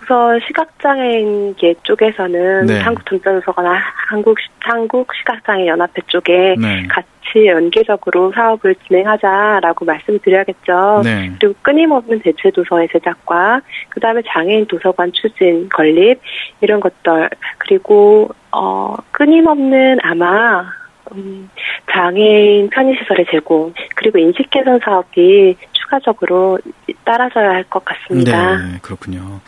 우선 0.07 0.39
시각장애인계 0.47 1.75
쪽에서는 1.83 2.65
네. 2.65 2.79
한국전자도서관 2.79 3.65
한국 4.07 4.37
한국 4.59 5.13
시각장애 5.13 5.67
연합회 5.67 6.01
쪽에 6.07 6.55
네. 6.57 6.87
같이 6.87 7.45
연계적으로 7.45 8.31
사업을 8.33 8.75
진행하자라고 8.87 9.83
말씀을 9.83 10.19
드려야겠죠. 10.19 11.01
네. 11.03 11.31
그리고 11.37 11.55
끊임없는 11.61 12.21
대체 12.21 12.49
도서의 12.51 12.87
제작과 12.93 13.61
그 13.89 13.99
다음에 13.99 14.21
장애인 14.25 14.67
도서관 14.67 15.11
추진 15.11 15.67
건립 15.67 16.21
이런 16.61 16.79
것들 16.79 17.29
그리고 17.57 18.29
어 18.53 18.95
끊임없는 19.11 19.99
아마 20.03 20.71
음, 21.13 21.49
장애인 21.91 22.69
편의시설의 22.69 23.25
제공 23.29 23.73
그리고 23.95 24.19
인식 24.19 24.49
개선 24.49 24.79
사업이 24.79 25.57
추가적으로 25.73 26.59
따라져야 27.03 27.49
할 27.49 27.63
것 27.69 27.83
같습니다. 27.83 28.57
네, 28.57 28.79
그렇군요. 28.81 29.41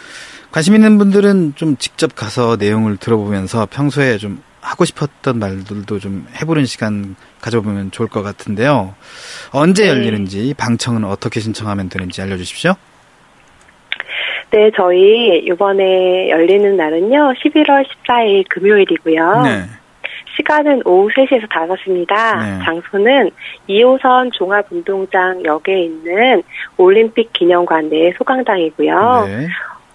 관심 0.51 0.73
있는 0.73 0.97
분들은 0.97 1.53
좀 1.55 1.77
직접 1.77 2.15
가서 2.15 2.55
내용을 2.59 2.97
들어보면서 2.97 3.67
평소에 3.69 4.17
좀 4.17 4.41
하고 4.61 4.83
싶었던 4.83 5.37
말들도 5.37 5.99
좀 5.99 6.27
해보는 6.41 6.65
시간 6.65 7.15
가져보면 7.41 7.91
좋을 7.91 8.09
것 8.09 8.23
같은데요. 8.23 8.95
언제 9.51 9.83
네. 9.83 9.89
열리는지 9.89 10.53
방청은 10.57 11.05
어떻게 11.05 11.39
신청하면 11.39 11.89
되는지 11.89 12.21
알려주십시오. 12.21 12.73
네, 14.51 14.71
저희 14.75 15.43
이번에 15.45 16.29
열리는 16.29 16.75
날은요, 16.75 17.33
11월 17.33 17.85
14일 17.85 18.45
금요일이고요. 18.49 19.41
네. 19.43 19.65
시간은 20.35 20.81
오후 20.85 21.09
3시에서 21.09 21.47
5시입니다. 21.47 22.39
네. 22.39 22.59
장소는 22.65 23.29
2호선 23.67 24.31
종합운동장 24.33 25.43
역에 25.45 25.83
있는 25.83 26.41
올림픽 26.77 27.31
기념관 27.33 27.89
내 27.89 28.11
소강당이고요. 28.17 29.25
네. 29.27 29.47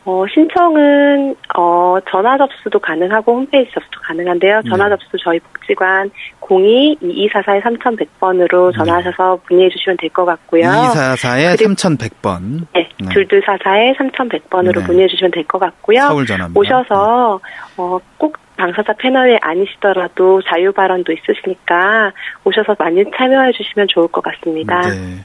어, 0.07 0.25
신청은 0.33 1.35
어, 1.57 1.97
전화 2.11 2.37
접수도 2.37 2.79
가능하고 2.79 3.37
홈페이지 3.37 3.71
접수도 3.73 4.01
가능한데요. 4.03 4.61
전화 4.69 4.87
네. 4.89 4.97
접수 4.97 5.17
저희 5.25 5.41
복지관 5.41 6.11
02-2244-3100번으로 6.43 8.75
전화하셔서 8.77 9.39
문의해 9.49 9.71
주시면 9.71 9.97
될 9.99 10.11
것 10.11 10.27
같고요. 10.27 10.65
244에 10.69 11.57
그리고- 11.57 11.73
3100번. 11.75 12.67
네, 12.75 12.87
네. 13.01 13.09
둘둘사사에 13.15 13.95
3100번으로 13.95 14.81
네. 14.81 14.87
문의해 14.87 15.09
주시면 15.09 15.31
될 15.31 15.45
것 15.47 15.59
같고요. 15.59 16.01
서울 16.03 16.27
전화입니다. 16.27 16.61
오셔서 16.61 17.41
어, 17.79 17.99
꼭 18.19 18.37
당사자 18.57 18.93
패널에 18.99 19.39
아니시더라도 19.41 20.43
자유 20.43 20.71
발언도 20.73 21.13
있으시니까 21.13 22.13
오셔서 22.45 22.77
많이 22.79 23.03
참여해 23.17 23.53
주시면 23.53 23.89
좋을 23.89 24.09
것 24.09 24.23
같습니다. 24.23 24.81
네. 24.83 25.23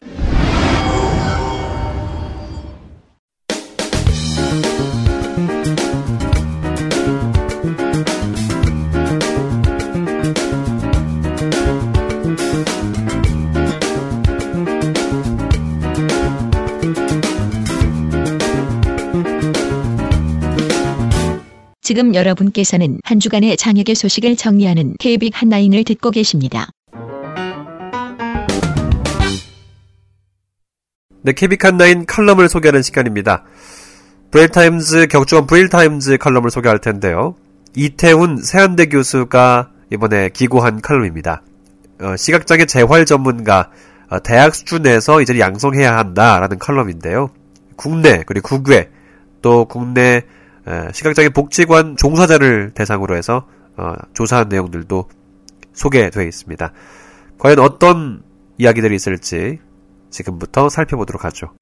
지금 21.89 22.13
여러분께서는 22.13 22.99
한 23.03 23.19
주간의 23.19 23.57
장애계 23.57 23.95
소식을 23.95 24.35
정리하는 24.35 24.93
KBIC 24.99 25.31
핫라인을 25.33 25.83
듣고 25.83 26.11
계십니다. 26.11 26.67
네, 31.23 31.33
KBIC 31.33 31.59
핫라인 31.59 32.05
칼럼을 32.05 32.47
소개하는 32.47 32.83
시간입니다. 32.83 33.43
브레일타임즈 34.31 35.07
격주원 35.07 35.47
브레일타임즈 35.47 36.17
칼럼을 36.17 36.51
소개할 36.51 36.79
텐데요. 36.79 37.35
이태훈 37.75 38.37
세한대 38.37 38.87
교수가 38.87 39.71
이번에 39.91 40.29
기고한 40.29 40.81
칼럼입니다. 40.81 41.41
어, 42.01 42.15
시각장애 42.15 42.65
재활 42.65 43.05
전문가 43.05 43.71
어, 44.09 44.19
대학 44.21 44.53
수준에서 44.53 45.21
이제 45.21 45.39
양성해야 45.39 45.97
한다라는 45.97 46.59
칼럼인데요. 46.59 47.31
국내 47.75 48.23
그리고 48.25 48.49
국외 48.49 48.89
또 49.41 49.65
국내 49.65 50.23
에, 50.67 50.91
시각장애 50.93 51.29
복지관 51.29 51.95
종사자를 51.97 52.71
대상으로 52.75 53.15
해서 53.15 53.47
어, 53.77 53.93
조사한 54.13 54.49
내용들도 54.49 55.09
소개되어 55.73 56.23
있습니다. 56.23 56.71
과연 57.39 57.59
어떤 57.59 58.21
이야기들이 58.59 58.95
있을지 58.95 59.59
지금부터 60.11 60.69
살펴보도록 60.69 61.25
하죠. 61.25 61.53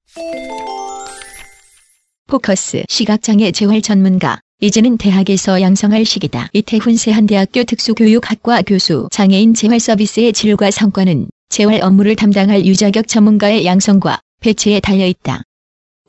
포커스 2.28 2.84
시각장애 2.90 3.54
재활 3.54 3.82
전문가 3.82 4.42
이제는 4.60 4.98
대학에서 4.98 5.62
양성할 5.62 6.04
시기다. 6.04 6.50
이태훈 6.52 6.98
세한대학교 6.98 7.64
특수교육학과 7.64 8.64
교수 8.64 9.08
장애인 9.12 9.54
재활 9.54 9.80
서비스의 9.80 10.34
질과 10.34 10.72
성과는 10.72 11.30
재활 11.48 11.82
업무를 11.82 12.18
담당할 12.18 12.66
유자격 12.66 13.08
전문가의 13.08 13.66
양성과 13.66 14.20
배치에 14.42 14.82
달려있다. 14.82 15.44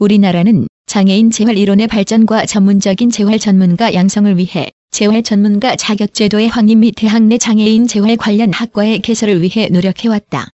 우리나라는 0.00 0.66
장애인 0.86 1.30
재활 1.30 1.56
이론의 1.56 1.86
발전과 1.86 2.46
전문적인 2.46 3.10
재활 3.10 3.38
전문가 3.38 3.94
양성을 3.94 4.38
위해 4.38 4.72
재활 4.90 5.22
전문가 5.22 5.76
자격 5.76 6.14
제도의 6.14 6.48
확립 6.48 6.78
및 6.78 6.94
대학 6.96 7.22
내 7.22 7.38
장애인 7.38 7.86
재활 7.86 8.16
관련 8.16 8.52
학과의 8.52 9.02
개설을 9.02 9.40
위해 9.40 9.68
노력해왔다. 9.70 10.48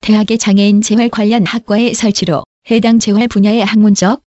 대학의 0.00 0.38
장애인 0.38 0.80
재활 0.80 1.10
관련 1.10 1.46
학과의 1.46 1.94
설치로 1.94 2.42
해당 2.70 2.98
재활 2.98 3.28
분야의 3.28 3.64
학문적, 3.64 4.22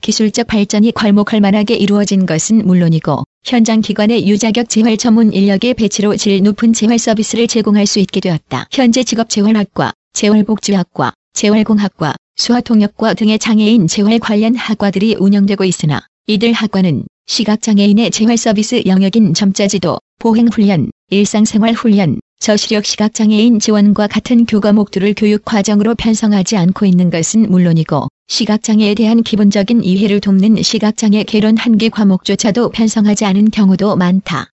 기술적 0.00 0.46
발전이 0.46 0.92
괄목할 0.92 1.40
만하게 1.40 1.74
이루어진 1.76 2.26
것은 2.26 2.66
물론이고 2.66 3.24
현장 3.44 3.80
기관의 3.80 4.28
유자격 4.28 4.68
재활 4.68 4.96
전문 4.96 5.32
인력의 5.32 5.74
배치로 5.74 6.16
질 6.16 6.42
높은 6.42 6.72
재활 6.72 6.98
서비스를 6.98 7.46
제공할 7.46 7.86
수 7.86 7.98
있게 7.98 8.20
되었다. 8.20 8.66
현재 8.70 9.02
직업재활학과, 9.02 9.92
재활복지학과, 10.12 11.12
재활공학과, 11.32 12.14
수화통역과 12.36 13.14
등의 13.14 13.38
장애인 13.38 13.86
재활 13.86 14.18
관련 14.18 14.54
학과들이 14.54 15.16
운영되고 15.18 15.64
있으나 15.64 16.02
이들 16.26 16.52
학과는 16.52 17.04
시각장애인의 17.26 18.10
재활 18.10 18.36
서비스 18.36 18.82
영역인 18.86 19.34
점자지도, 19.34 19.98
보행훈련, 20.18 20.90
일상생활훈련, 21.10 22.20
저시력 22.40 22.84
시각장애인 22.84 23.58
지원과 23.58 24.06
같은 24.06 24.46
교과목들을 24.46 25.14
교육 25.16 25.44
과정으로 25.44 25.94
편성하지 25.94 26.56
않고 26.56 26.86
있는 26.86 27.10
것은 27.10 27.50
물론이고 27.50 28.08
시각장애에 28.30 28.94
대한 28.94 29.24
기본적인 29.24 29.82
이해를 29.82 30.20
돕는 30.20 30.62
시각장애 30.62 31.24
개론 31.24 31.56
한 31.56 31.76
개 31.76 31.88
과목조차도 31.88 32.70
편성하지 32.70 33.24
않은 33.24 33.50
경우도 33.50 33.96
많다. 33.96 34.50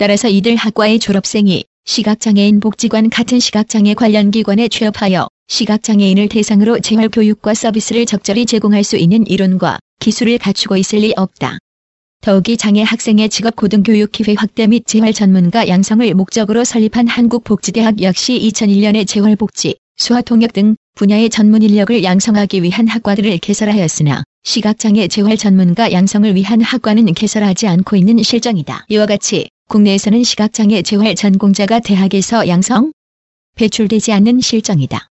따라서 0.00 0.28
이들 0.28 0.56
학과의 0.56 0.98
졸업생이 0.98 1.64
시각장애인 1.84 2.58
복지관 2.58 3.10
같은 3.10 3.38
시각장애 3.38 3.94
관련 3.94 4.32
기관에 4.32 4.66
취업하여 4.66 5.28
시각장애인을 5.46 6.28
대상으로 6.28 6.80
재활 6.80 7.08
교육과 7.08 7.54
서비스를 7.54 8.04
적절히 8.04 8.46
제공할 8.46 8.82
수 8.82 8.96
있는 8.96 9.24
이론과 9.28 9.78
기술을 10.00 10.38
갖추고 10.38 10.76
있을 10.76 10.98
리 10.98 11.14
없다. 11.16 11.58
더욱이 12.20 12.56
장애 12.56 12.82
학생의 12.82 13.28
직업 13.28 13.54
고등교육 13.54 14.10
기회 14.10 14.34
확대 14.36 14.66
및 14.66 14.88
재활 14.88 15.12
전문가 15.12 15.68
양성을 15.68 16.12
목적으로 16.14 16.64
설립한 16.64 17.06
한국복지대학 17.06 18.02
역시 18.02 18.40
2001년에 18.40 19.06
재활복지, 19.06 19.76
수화통역 19.98 20.52
등 20.52 20.74
분야의 20.94 21.28
전문 21.28 21.64
인력을 21.64 22.04
양성하기 22.04 22.62
위한 22.62 22.86
학과들을 22.86 23.38
개설하였으나 23.38 24.22
시각장애 24.44 25.08
재활 25.08 25.36
전문가 25.36 25.90
양성을 25.90 26.32
위한 26.36 26.60
학과는 26.60 27.06
개설하지 27.14 27.66
않고 27.66 27.96
있는 27.96 28.22
실정이다. 28.22 28.86
이와 28.88 29.06
같이 29.06 29.48
국내에서는 29.68 30.22
시각장애 30.22 30.82
재활 30.82 31.16
전공자가 31.16 31.80
대학에서 31.80 32.46
양성, 32.46 32.92
배출되지 33.56 34.12
않는 34.12 34.40
실정이다. 34.40 35.08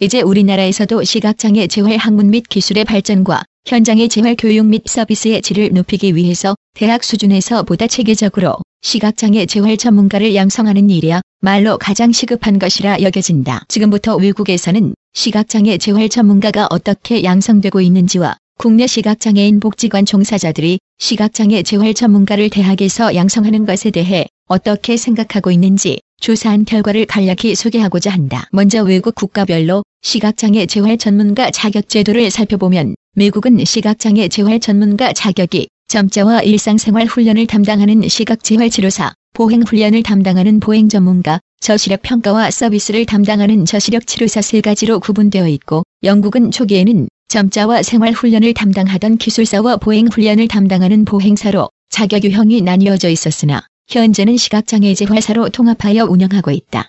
이제 0.00 0.20
우리나라에서도 0.22 1.04
시각장애 1.04 1.68
재활 1.68 1.98
학문 1.98 2.30
및 2.30 2.48
기술의 2.48 2.84
발전과 2.84 3.44
현장의 3.66 4.08
재활 4.08 4.34
교육 4.36 4.66
및 4.66 4.82
서비스의 4.86 5.42
질을 5.42 5.70
높이기 5.72 6.16
위해서 6.16 6.56
대학 6.74 7.04
수준에서 7.04 7.62
보다 7.62 7.86
체계적으로 7.86 8.56
시각장애 8.80 9.46
재활 9.46 9.76
전문가를 9.76 10.34
양성하는 10.34 10.90
일이야 10.90 11.20
말로 11.40 11.78
가장 11.78 12.10
시급한 12.10 12.58
것이라 12.58 13.02
여겨진다. 13.02 13.66
지금부터 13.68 14.16
외국에서는 14.16 14.94
시각장애 15.14 15.76
재활 15.76 16.08
전문가가 16.08 16.66
어떻게 16.70 17.22
양성되고 17.22 17.82
있는지와 17.82 18.36
국내 18.58 18.86
시각장애인 18.86 19.60
복지관 19.60 20.06
종사자들이 20.06 20.78
시각장애 20.98 21.62
재활 21.62 21.92
전문가를 21.92 22.48
대학에서 22.48 23.14
양성하는 23.14 23.66
것에 23.66 23.90
대해 23.90 24.26
어떻게 24.48 24.96
생각하고 24.96 25.50
있는지 25.50 26.00
조사한 26.20 26.64
결과를 26.64 27.04
간략히 27.04 27.54
소개하고자 27.54 28.10
한다. 28.10 28.48
먼저 28.52 28.82
외국 28.82 29.14
국가별로 29.14 29.82
시각장애 30.00 30.64
재활 30.66 30.96
전문가 30.96 31.50
자격 31.50 31.88
제도를 31.88 32.30
살펴보면 32.30 32.94
미국은 33.14 33.64
시각장애 33.64 34.28
재활 34.28 34.60
전문가 34.60 35.12
자격이 35.12 35.68
점자와 35.88 36.40
일상생활 36.40 37.06
훈련을 37.06 37.46
담당하는 37.46 38.08
시각재활치료사, 38.08 39.12
보행 39.34 39.62
훈련을 39.62 40.02
담당하는 40.02 40.58
보행 40.58 40.88
전문가, 40.88 41.38
저시력 41.62 42.02
평가와 42.02 42.50
서비스를 42.50 43.06
담당하는 43.06 43.64
저시력 43.64 44.04
치료사 44.08 44.42
세 44.42 44.60
가지로 44.60 44.98
구분되어 44.98 45.46
있고 45.46 45.84
영국은 46.02 46.50
초기에는 46.50 47.06
점자와 47.28 47.84
생활훈련을 47.84 48.52
담당하던 48.52 49.16
기술사와 49.16 49.76
보행훈련을 49.76 50.48
담당하는 50.48 51.04
보행사로 51.04 51.70
자격 51.88 52.24
유형이 52.24 52.62
나뉘어져 52.62 53.10
있었으나 53.10 53.62
현재는 53.88 54.38
시각장애 54.38 54.92
재활사로 54.94 55.50
통합하여 55.50 56.06
운영하고 56.06 56.50
있다. 56.50 56.88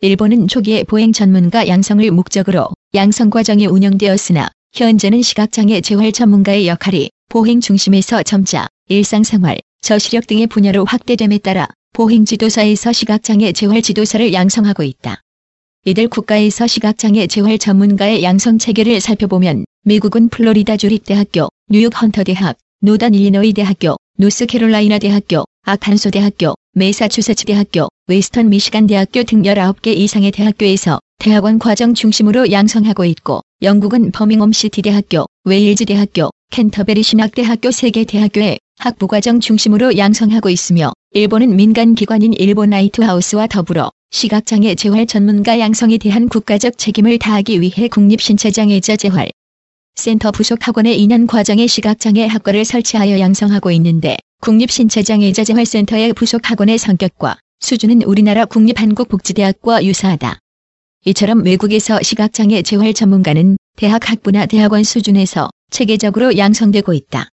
일본은 0.00 0.48
초기에 0.48 0.82
보행 0.82 1.12
전문가 1.12 1.68
양성을 1.68 2.10
목적으로 2.10 2.70
양성 2.96 3.30
과정이 3.30 3.66
운영되었으나 3.66 4.48
현재는 4.72 5.22
시각장애 5.22 5.82
재활 5.82 6.10
전문가의 6.10 6.66
역할이 6.66 7.10
보행 7.28 7.60
중심에서 7.60 8.24
점자, 8.24 8.66
일상생활, 8.88 9.60
저시력 9.80 10.26
등의 10.26 10.46
분야로 10.46 10.84
확대됨에 10.84 11.38
따라 11.38 11.68
보행 11.92 12.24
지도사에서 12.24 12.92
시각장애 12.92 13.52
재활 13.52 13.82
지도사를 13.82 14.32
양성하고 14.32 14.82
있다. 14.82 15.20
이들 15.84 16.08
국가에서 16.08 16.66
시각장애 16.66 17.26
재활 17.26 17.58
전문가의 17.58 18.22
양성 18.22 18.58
체계를 18.58 19.00
살펴보면 19.00 19.64
미국은 19.84 20.28
플로리다 20.28 20.76
주립대학교, 20.76 21.48
뉴욕 21.68 22.00
헌터 22.00 22.24
대학, 22.24 22.56
노던 22.82 23.14
일리노이 23.14 23.54
대학교, 23.54 23.96
노스캐롤라이나 24.18 24.98
대학교, 24.98 25.44
아칸소 25.64 26.10
대학교, 26.10 26.54
메사추세츠 26.74 27.46
대학교, 27.46 27.88
웨스턴 28.06 28.50
미시간 28.50 28.86
대학교 28.86 29.22
등 29.22 29.42
19개 29.42 29.88
이상의 29.88 30.30
대학교에서 30.30 31.00
대학원 31.18 31.58
과정 31.58 31.94
중심으로 31.94 32.52
양성하고 32.52 33.04
있고 33.06 33.40
영국은 33.62 34.10
버밍엄시티 34.10 34.80
대학교, 34.80 35.26
웨일즈 35.44 35.84
대학교, 35.84 36.30
캔터베리 36.50 37.02
신학대학교 37.02 37.68
3개 37.68 38.08
대학교에 38.08 38.56
학부과정 38.78 39.40
중심으로 39.40 39.98
양성하고 39.98 40.48
있으며 40.48 40.94
일본은 41.10 41.56
민간기관인 41.56 42.32
일본 42.32 42.70
라이트하우스와 42.70 43.48
더불어 43.48 43.90
시각장애 44.12 44.76
재활 44.76 45.06
전문가 45.06 45.58
양성에 45.58 45.98
대한 45.98 46.30
국가적 46.30 46.78
책임을 46.78 47.18
다하기 47.18 47.60
위해 47.60 47.88
국립신체장애자 47.88 48.96
재활 48.96 49.30
센터 49.94 50.30
부속 50.30 50.66
학원에 50.66 50.96
2년 50.96 51.26
과정의 51.26 51.68
시각장애 51.68 52.24
학과를 52.28 52.64
설치하여 52.64 53.20
양성하고 53.20 53.72
있는데 53.72 54.16
국립신체장애자 54.40 55.44
재활센터의 55.44 56.14
부속 56.14 56.50
학원의 56.50 56.78
성격과 56.78 57.36
수준은 57.60 58.04
우리나라 58.04 58.46
국립한국복지대학과 58.46 59.84
유사하다. 59.84 60.39
이처럼 61.06 61.44
외국에서 61.44 61.98
시각장애 62.02 62.60
재활 62.60 62.92
전문가는 62.92 63.56
대학 63.76 64.10
학부나 64.10 64.44
대학원 64.44 64.84
수준에서 64.84 65.48
체계적으로 65.70 66.36
양성되고 66.36 66.92
있다. 66.92 67.30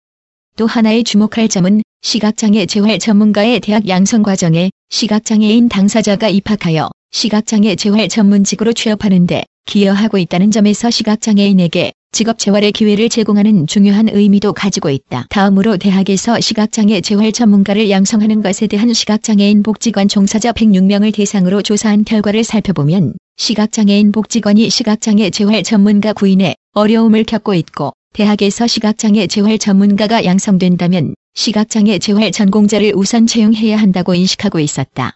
또 0.55 0.65
하나의 0.65 1.03
주목할 1.03 1.47
점은 1.47 1.83
시각장애 2.01 2.65
재활 2.65 2.97
전문가의 2.97 3.59
대학 3.59 3.87
양성 3.87 4.23
과정에 4.23 4.71
시각장애인 4.89 5.69
당사자가 5.69 6.27
입학하여 6.29 6.89
시각장애 7.11 7.75
재활 7.75 8.09
전문직으로 8.09 8.73
취업하는데 8.73 9.43
기여하고 9.67 10.17
있다는 10.17 10.49
점에서 10.49 10.89
시각장애인에게 10.89 11.91
직업 12.11 12.39
재활의 12.39 12.71
기회를 12.71 13.09
제공하는 13.09 13.67
중요한 13.67 14.09
의미도 14.09 14.53
가지고 14.53 14.89
있다. 14.89 15.27
다음으로 15.29 15.77
대학에서 15.77 16.39
시각장애 16.39 17.01
재활 17.01 17.31
전문가를 17.31 17.91
양성하는 17.91 18.41
것에 18.41 18.65
대한 18.65 18.91
시각장애인 18.91 19.61
복지관 19.61 20.07
종사자 20.07 20.51
106명을 20.51 21.13
대상으로 21.13 21.61
조사한 21.61 22.05
결과를 22.05 22.43
살펴보면 22.43 23.13
시각장애인 23.41 24.11
복지관이 24.11 24.69
시각장애 24.69 25.31
재활 25.31 25.63
전문가 25.63 26.13
구인에 26.13 26.53
어려움을 26.73 27.23
겪고 27.23 27.55
있고 27.55 27.91
대학에서 28.13 28.67
시각장애 28.67 29.25
재활 29.25 29.57
전문가가 29.57 30.23
양성된다면 30.25 31.15
시각장애 31.33 31.97
재활 31.97 32.31
전공자를 32.31 32.93
우선 32.95 33.25
채용해야 33.25 33.77
한다고 33.77 34.13
인식하고 34.13 34.59
있었다. 34.59 35.15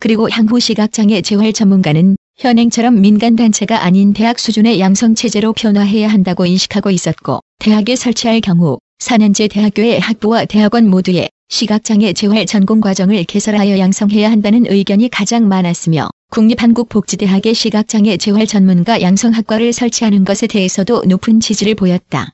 그리고 0.00 0.28
향후 0.28 0.58
시각장애 0.58 1.22
재활 1.22 1.52
전문가는 1.52 2.16
현행처럼 2.36 3.00
민간단체가 3.00 3.84
아닌 3.84 4.12
대학 4.12 4.40
수준의 4.40 4.80
양성체제로 4.80 5.52
변화해야 5.52 6.08
한다고 6.08 6.44
인식하고 6.44 6.90
있었고 6.90 7.42
대학에 7.60 7.94
설치할 7.94 8.40
경우 8.40 8.78
4년제 8.98 9.48
대학교의 9.48 10.00
학부와 10.00 10.46
대학원 10.46 10.90
모두에 10.90 11.28
시각장애 11.48 12.12
재활 12.14 12.44
전공 12.44 12.80
과정을 12.80 13.22
개설하여 13.22 13.78
양성해야 13.78 14.32
한다는 14.32 14.66
의견이 14.66 15.08
가장 15.10 15.46
많았으며 15.46 16.10
국립한국복지대학의 16.32 17.52
시각장애 17.52 18.16
재활 18.16 18.46
전문가 18.46 19.02
양성학과를 19.02 19.74
설치하는 19.74 20.24
것에 20.24 20.46
대해서도 20.46 21.02
높은 21.06 21.40
지지를 21.40 21.74
보였다. 21.74 22.30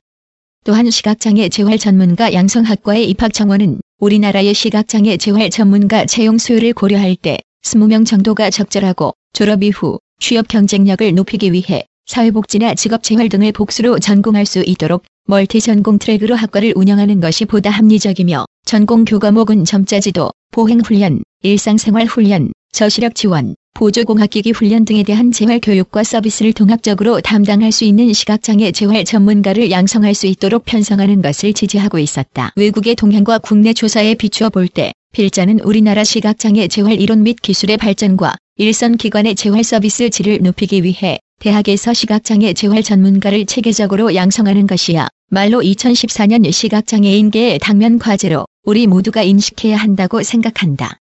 또한 0.63 0.89
시각장애 0.89 1.49
재활 1.49 1.77
전문가 1.77 2.31
양성학과의 2.31 3.09
입학 3.09 3.33
정원은 3.33 3.81
우리나라의 3.99 4.53
시각장애 4.53 5.17
재활 5.17 5.49
전문가 5.49 6.05
채용 6.05 6.37
수요를 6.37 6.71
고려할 6.71 7.17
때 7.17 7.39
20명 7.65 8.05
정도가 8.05 8.49
적절하고 8.51 9.15
졸업 9.33 9.63
이후 9.63 9.99
취업 10.21 10.47
경쟁력을 10.47 11.13
높이기 11.13 11.51
위해 11.51 11.83
사회복지나 12.05 12.75
직업재활 12.75 13.27
등을 13.27 13.51
복수로 13.51 13.99
전공할 13.99 14.45
수 14.45 14.63
있도록 14.65 15.03
멀티 15.25 15.59
전공 15.59 15.99
트랙으로 15.99 16.35
학과를 16.35 16.71
운영하는 16.73 17.19
것이 17.19 17.43
보다 17.43 17.69
합리적이며 17.69 18.45
전공 18.63 19.03
교과목은 19.03 19.65
점자지도, 19.65 20.31
보행훈련, 20.51 21.21
일상생활훈련, 21.43 22.53
저시력 22.71 23.15
지원, 23.15 23.55
보조공학기기 23.79 24.51
훈련 24.51 24.83
등에 24.83 25.03
대한 25.03 25.31
재활 25.31 25.61
교육과 25.61 26.03
서비스를 26.03 26.51
통합적으로 26.51 27.21
담당할 27.21 27.71
수 27.71 27.85
있는 27.85 28.11
시각장애 28.11 28.73
재활 28.73 29.05
전문가를 29.05 29.71
양성할 29.71 30.13
수 30.15 30.27
있도록 30.27 30.65
편성하는 30.65 31.21
것을 31.21 31.53
지지하고 31.53 31.97
있었다. 31.97 32.51
외국의 32.57 32.95
동향과 32.95 33.37
국내 33.37 33.71
조사에 33.71 34.15
비추어 34.15 34.49
볼 34.49 34.67
때 34.67 34.91
필자는 35.13 35.61
우리나라 35.61 36.03
시각장애 36.03 36.67
재활 36.67 36.99
이론 36.99 37.23
및 37.23 37.41
기술의 37.41 37.77
발전과 37.77 38.35
일선 38.57 38.97
기관의 38.97 39.35
재활 39.35 39.63
서비스 39.63 40.09
질을 40.09 40.39
높이기 40.41 40.83
위해 40.83 41.17
대학에서 41.39 41.93
시각장애 41.93 42.51
재활 42.51 42.83
전문가를 42.83 43.45
체계적으로 43.45 44.13
양성하는 44.13 44.67
것이야 44.67 45.07
말로 45.31 45.61
2014년 45.61 46.51
시각장애인계의 46.51 47.59
당면 47.59 47.97
과제로 47.97 48.45
우리 48.65 48.87
모두가 48.87 49.23
인식해야 49.23 49.77
한다고 49.77 50.21
생각한다. 50.21 50.97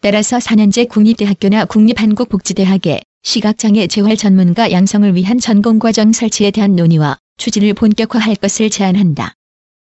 따라서 0.00 0.38
4년제 0.38 0.88
국립대학교나 0.88 1.64
국립한국복지대학에 1.64 3.00
시각장애 3.24 3.88
재활 3.88 4.16
전문가 4.16 4.70
양성을 4.70 5.12
위한 5.16 5.40
전공과정 5.40 6.12
설치에 6.12 6.52
대한 6.52 6.76
논의와 6.76 7.18
추진을 7.36 7.74
본격화할 7.74 8.36
것을 8.36 8.70
제안한다. 8.70 9.34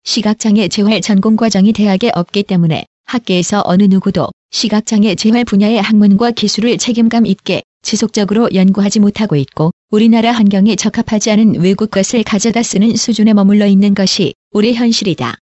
시각장애 0.03 0.68
재활 0.68 1.01
전공과정이 1.01 1.74
대학에 1.74 2.12
없기 2.14 2.43
때문에 2.43 2.86
학계에서 3.06 3.64
어느 3.66 3.84
누구도 3.84 4.30
시각장애 4.51 5.16
재활 5.16 5.43
분야의 5.43 5.82
학문과 5.82 6.30
기술을 6.30 6.78
책임감 6.78 7.26
있게 7.26 7.64
지속적으로 7.82 8.49
연구하지 8.53 8.99
못하고 8.99 9.36
있고 9.36 9.72
우리나라 9.89 10.32
환경에 10.32 10.76
적합하지 10.76 11.32
않은 11.32 11.62
외국 11.62 11.89
것을 11.89 12.24
가져다 12.24 12.62
쓰는 12.62 12.95
수준에 12.95 13.34
머물러 13.34 13.66
있는 13.66 13.95
것이 13.95 14.36
우리 14.51 14.76
현실이다. 14.76 15.36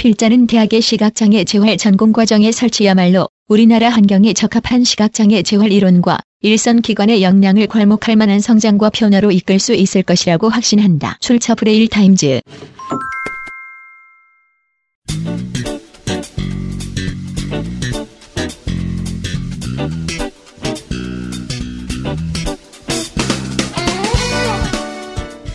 필자는 0.00 0.46
대학의 0.46 0.80
시각장애 0.80 1.44
재활 1.44 1.76
전공과정의 1.76 2.52
설치야말로 2.52 3.28
우리나라 3.48 3.90
환경에 3.90 4.32
적합한 4.32 4.82
시각장애 4.82 5.42
재활 5.42 5.72
이론과 5.72 6.20
일선 6.40 6.80
기관의 6.80 7.22
역량을 7.22 7.66
괄목할 7.66 8.16
만한 8.16 8.40
성장과 8.40 8.88
변화로 8.88 9.30
이끌 9.30 9.58
수 9.58 9.74
있을 9.74 10.02
것이라고 10.02 10.48
확신한다. 10.48 11.18
출처 11.20 11.54
브레일 11.54 11.88
타임즈 11.88 12.40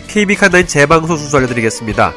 KB칸9 0.06 0.68
재방송 0.68 1.16
순서 1.16 1.38
알려드리겠습니다. 1.38 2.14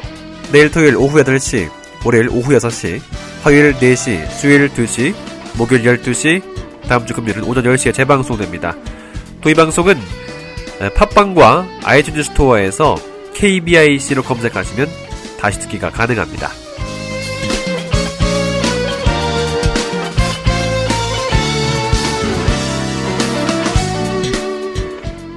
내일 0.52 0.70
토요일 0.70 0.96
오후 0.96 1.18
8시, 1.24 1.79
월요일 2.04 2.28
오후 2.30 2.52
6시, 2.52 3.00
화요일 3.42 3.74
4시, 3.74 4.28
수요일 4.30 4.68
2시, 4.70 5.14
목요일 5.56 5.82
12시, 5.84 6.42
다음 6.88 7.06
주 7.06 7.14
금요일은 7.14 7.44
오전 7.44 7.64
10시에 7.64 7.92
재방송됩니다. 7.94 8.74
또 9.42 9.50
이 9.50 9.54
방송은 9.54 9.96
팟빵과 10.94 11.66
아이튠즈 11.82 12.24
스토어에서 12.24 12.96
KBIC로 13.34 14.22
검색하시면 14.22 14.88
다시 15.38 15.60
듣기가 15.60 15.90
가능합니다. 15.90 16.50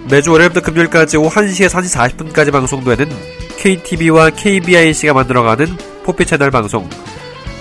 매주 0.10 0.32
월요일부터 0.32 0.62
금요일까지 0.62 1.18
오후 1.18 1.30
1시에 1.30 1.68
1시 1.68 2.34
40분까지 2.34 2.52
방송되는 2.52 3.10
KTV와 3.58 4.30
KBIC가 4.30 5.14
만들어가는 5.14 5.93
포피 6.04 6.26
채널 6.26 6.52
방송 6.52 6.90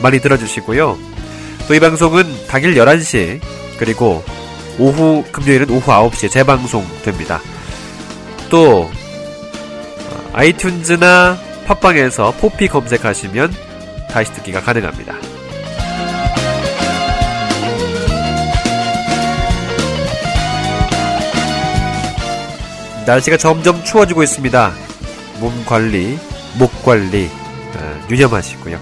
많이 0.02 0.20
들어주시고요. 0.20 1.12
또 1.68 1.74
이 1.74 1.80
방송은 1.80 2.24
당일 2.48 2.74
11시 2.74 3.40
그리고 3.78 4.22
오후 4.78 5.24
금요일은 5.32 5.70
오후 5.70 5.80
9시에 5.80 6.30
재방송 6.30 6.84
됩니다. 7.02 7.40
또 8.50 8.90
아이튠즈나 10.32 11.38
팟빵에서 11.66 12.32
포피 12.40 12.68
검색하시면 12.68 13.54
다시 14.10 14.32
듣기가 14.32 14.60
가능합니다. 14.60 15.14
날씨가 23.06 23.36
점점 23.36 23.82
추워지고 23.84 24.22
있습니다. 24.22 24.72
몸 25.40 25.64
관리, 25.64 26.18
목 26.58 26.82
관리 26.84 27.28
어, 27.28 27.41
유념하시고요. 28.10 28.80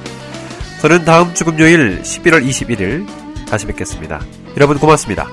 저는 0.80 1.04
다음 1.04 1.34
주 1.34 1.44
금요일 1.44 2.02
11월 2.02 2.46
21일 2.46 3.06
다시 3.48 3.66
뵙겠습니다. 3.66 4.20
여러분 4.56 4.78
고맙습니다. 4.78 5.28